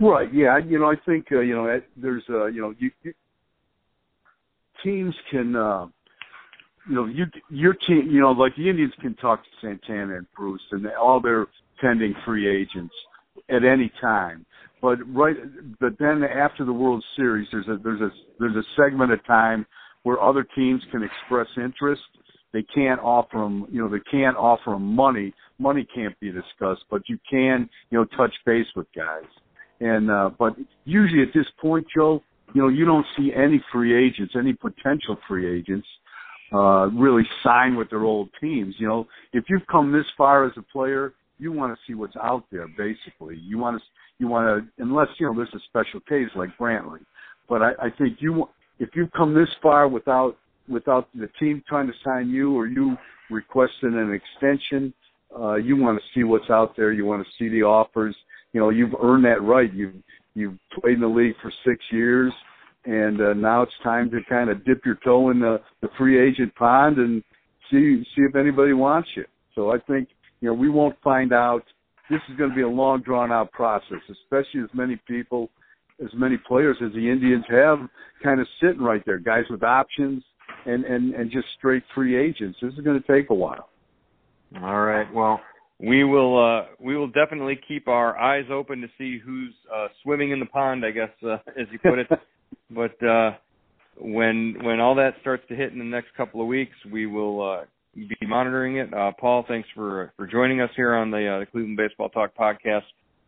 Right. 0.00 0.32
Yeah. 0.32 0.58
You 0.58 0.78
know, 0.78 0.90
I 0.90 0.94
think 1.06 1.26
uh, 1.32 1.40
you 1.40 1.54
know 1.54 1.80
there's 1.96 2.22
uh, 2.30 2.46
you 2.46 2.60
know 2.60 2.74
you, 2.78 2.90
you 3.02 3.12
teams 4.84 5.14
can 5.30 5.56
uh, 5.56 5.86
you 6.88 6.94
know 6.94 7.06
you 7.06 7.26
your 7.50 7.74
team 7.74 8.08
you 8.10 8.20
know 8.20 8.32
like 8.32 8.54
the 8.56 8.68
Indians 8.68 8.92
can 9.00 9.14
talk 9.16 9.42
to 9.42 9.48
Santana 9.60 10.16
and 10.16 10.26
Bruce 10.36 10.62
and 10.70 10.86
all 11.00 11.20
their 11.20 11.46
pending 11.80 12.14
free 12.24 12.48
agents 12.48 12.94
at 13.50 13.64
any 13.64 13.90
time. 14.00 14.46
But 14.80 14.98
right, 15.12 15.36
but 15.80 15.98
then 15.98 16.22
after 16.22 16.64
the 16.64 16.72
World 16.72 17.04
Series, 17.16 17.48
there's 17.50 17.66
a 17.66 17.78
there's 17.82 18.00
a 18.00 18.10
there's 18.38 18.56
a 18.56 18.62
segment 18.80 19.12
of 19.12 19.24
time 19.26 19.66
where 20.04 20.22
other 20.22 20.46
teams 20.54 20.82
can 20.92 21.02
express 21.02 21.48
interest. 21.56 22.02
They 22.52 22.62
can't 22.62 23.00
offer 23.00 23.38
them, 23.38 23.66
you 23.70 23.80
know, 23.82 23.90
they 23.90 24.02
can't 24.10 24.36
offer 24.36 24.70
them 24.70 24.94
money. 24.94 25.34
Money 25.58 25.86
can't 25.94 26.18
be 26.18 26.30
discussed, 26.30 26.84
but 26.90 27.02
you 27.06 27.18
can, 27.30 27.68
you 27.90 27.98
know, 27.98 28.04
touch 28.16 28.32
base 28.46 28.66
with 28.74 28.86
guys. 28.96 29.24
And 29.80 30.10
uh, 30.10 30.30
but 30.38 30.56
usually 30.84 31.22
at 31.22 31.28
this 31.34 31.46
point, 31.60 31.86
Joe, 31.94 32.22
you 32.54 32.62
know, 32.62 32.68
you 32.68 32.84
don't 32.84 33.06
see 33.16 33.32
any 33.34 33.62
free 33.72 33.96
agents, 33.96 34.34
any 34.36 34.52
potential 34.52 35.16
free 35.28 35.58
agents, 35.58 35.86
uh, 36.52 36.88
really 36.88 37.24
sign 37.44 37.76
with 37.76 37.90
their 37.90 38.04
old 38.04 38.30
teams. 38.40 38.74
You 38.78 38.88
know, 38.88 39.06
if 39.32 39.44
you've 39.48 39.66
come 39.70 39.92
this 39.92 40.06
far 40.16 40.46
as 40.46 40.52
a 40.56 40.62
player, 40.62 41.12
you 41.38 41.52
want 41.52 41.72
to 41.72 41.78
see 41.86 41.94
what's 41.94 42.16
out 42.16 42.44
there. 42.50 42.66
Basically, 42.68 43.36
you 43.36 43.58
want 43.58 43.78
to 43.78 43.82
you 44.18 44.28
want 44.28 44.46
to 44.46 44.82
unless 44.82 45.08
you 45.18 45.26
know 45.26 45.34
there's 45.34 45.54
a 45.54 45.64
special 45.68 46.00
case 46.00 46.28
like 46.34 46.50
Brantley. 46.58 47.00
But 47.48 47.62
I, 47.62 47.70
I 47.82 47.90
think 47.96 48.18
you 48.20 48.48
if 48.78 48.90
you've 48.94 49.12
come 49.12 49.34
this 49.34 49.48
far 49.62 49.88
without 49.88 50.36
without 50.68 51.08
the 51.14 51.28
team 51.38 51.62
trying 51.68 51.86
to 51.86 51.92
sign 52.04 52.30
you 52.30 52.56
or 52.56 52.66
you 52.66 52.96
requesting 53.30 53.94
an 53.94 54.12
extension, 54.12 54.92
uh, 55.38 55.54
you 55.54 55.76
want 55.76 55.98
to 55.98 56.04
see 56.14 56.24
what's 56.24 56.50
out 56.50 56.76
there. 56.76 56.92
You 56.92 57.04
want 57.04 57.24
to 57.24 57.30
see 57.38 57.48
the 57.48 57.62
offers 57.62 58.16
you 58.52 58.60
know 58.60 58.70
you've 58.70 58.94
earned 59.02 59.24
that 59.24 59.42
right. 59.42 59.72
You've 59.72 59.94
you've 60.34 60.54
played 60.80 60.94
in 60.94 61.00
the 61.00 61.06
league 61.06 61.34
for 61.42 61.52
six 61.66 61.82
years, 61.90 62.32
and 62.84 63.20
uh, 63.20 63.32
now 63.34 63.62
it's 63.62 63.72
time 63.82 64.10
to 64.10 64.18
kind 64.28 64.50
of 64.50 64.64
dip 64.64 64.84
your 64.84 64.98
toe 65.04 65.30
in 65.30 65.40
the, 65.40 65.60
the 65.82 65.88
free 65.98 66.20
agent 66.20 66.54
pond 66.54 66.98
and 66.98 67.22
see 67.70 68.02
see 68.14 68.22
if 68.22 68.36
anybody 68.36 68.72
wants 68.72 69.08
you. 69.14 69.24
So 69.54 69.70
I 69.70 69.78
think 69.86 70.08
you 70.40 70.48
know 70.48 70.54
we 70.54 70.68
won't 70.68 70.96
find 71.02 71.32
out. 71.32 71.62
This 72.10 72.20
is 72.30 72.38
going 72.38 72.48
to 72.48 72.56
be 72.56 72.62
a 72.62 72.68
long, 72.68 73.02
drawn 73.02 73.30
out 73.30 73.52
process, 73.52 73.98
especially 74.10 74.62
as 74.62 74.70
many 74.72 74.98
people, 75.06 75.50
as 76.02 76.08
many 76.14 76.38
players 76.38 76.78
as 76.82 76.90
the 76.94 77.10
Indians 77.10 77.44
have, 77.50 77.80
kind 78.22 78.40
of 78.40 78.46
sitting 78.62 78.80
right 78.80 79.02
there, 79.04 79.18
guys 79.18 79.44
with 79.50 79.62
options 79.62 80.22
and 80.66 80.84
and 80.84 81.14
and 81.14 81.30
just 81.30 81.46
straight 81.58 81.82
free 81.94 82.16
agents. 82.16 82.58
This 82.62 82.72
is 82.74 82.80
going 82.80 83.00
to 83.00 83.06
take 83.06 83.30
a 83.30 83.34
while. 83.34 83.68
All 84.62 84.80
right. 84.80 85.12
Well, 85.12 85.40
we 85.80 86.04
will 86.04 86.38
uh, 86.38 86.66
we 86.80 86.96
will 86.96 87.08
definitely 87.08 87.58
keep 87.68 87.88
our 87.88 88.18
eyes 88.18 88.46
open 88.50 88.80
to 88.80 88.88
see 88.98 89.18
who's 89.18 89.54
uh, 89.74 89.88
swimming 90.02 90.32
in 90.32 90.40
the 90.40 90.46
pond. 90.46 90.84
I 90.84 90.90
guess, 90.90 91.10
uh, 91.24 91.34
as 91.58 91.66
you 91.70 91.78
put 91.78 91.98
it. 91.98 92.08
but 92.70 93.02
uh, 93.06 93.32
when 94.00 94.56
when 94.62 94.80
all 94.80 94.94
that 94.96 95.14
starts 95.20 95.44
to 95.48 95.54
hit 95.54 95.72
in 95.72 95.78
the 95.78 95.84
next 95.84 96.08
couple 96.16 96.40
of 96.40 96.48
weeks, 96.48 96.74
we 96.90 97.06
will 97.06 97.42
uh, 97.42 97.64
be 97.94 98.26
monitoring 98.26 98.76
it. 98.76 98.92
Uh, 98.92 99.12
Paul, 99.20 99.44
thanks 99.46 99.68
for 99.74 100.12
for 100.16 100.26
joining 100.26 100.60
us 100.60 100.70
here 100.76 100.94
on 100.94 101.10
the, 101.10 101.26
uh, 101.26 101.38
the 101.40 101.46
Cleveland 101.46 101.76
Baseball 101.76 102.08
Talk 102.08 102.32
podcast, 102.36 102.82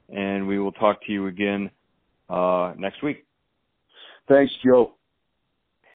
and 0.09 0.47
we 0.47 0.59
will 0.59 0.73
talk 0.73 1.05
to 1.07 1.13
you 1.13 1.29
again 1.29 1.71
uh, 2.29 2.75
next 2.77 3.03
week. 3.03 3.25
Thanks, 4.29 4.53
Joe. 4.65 4.95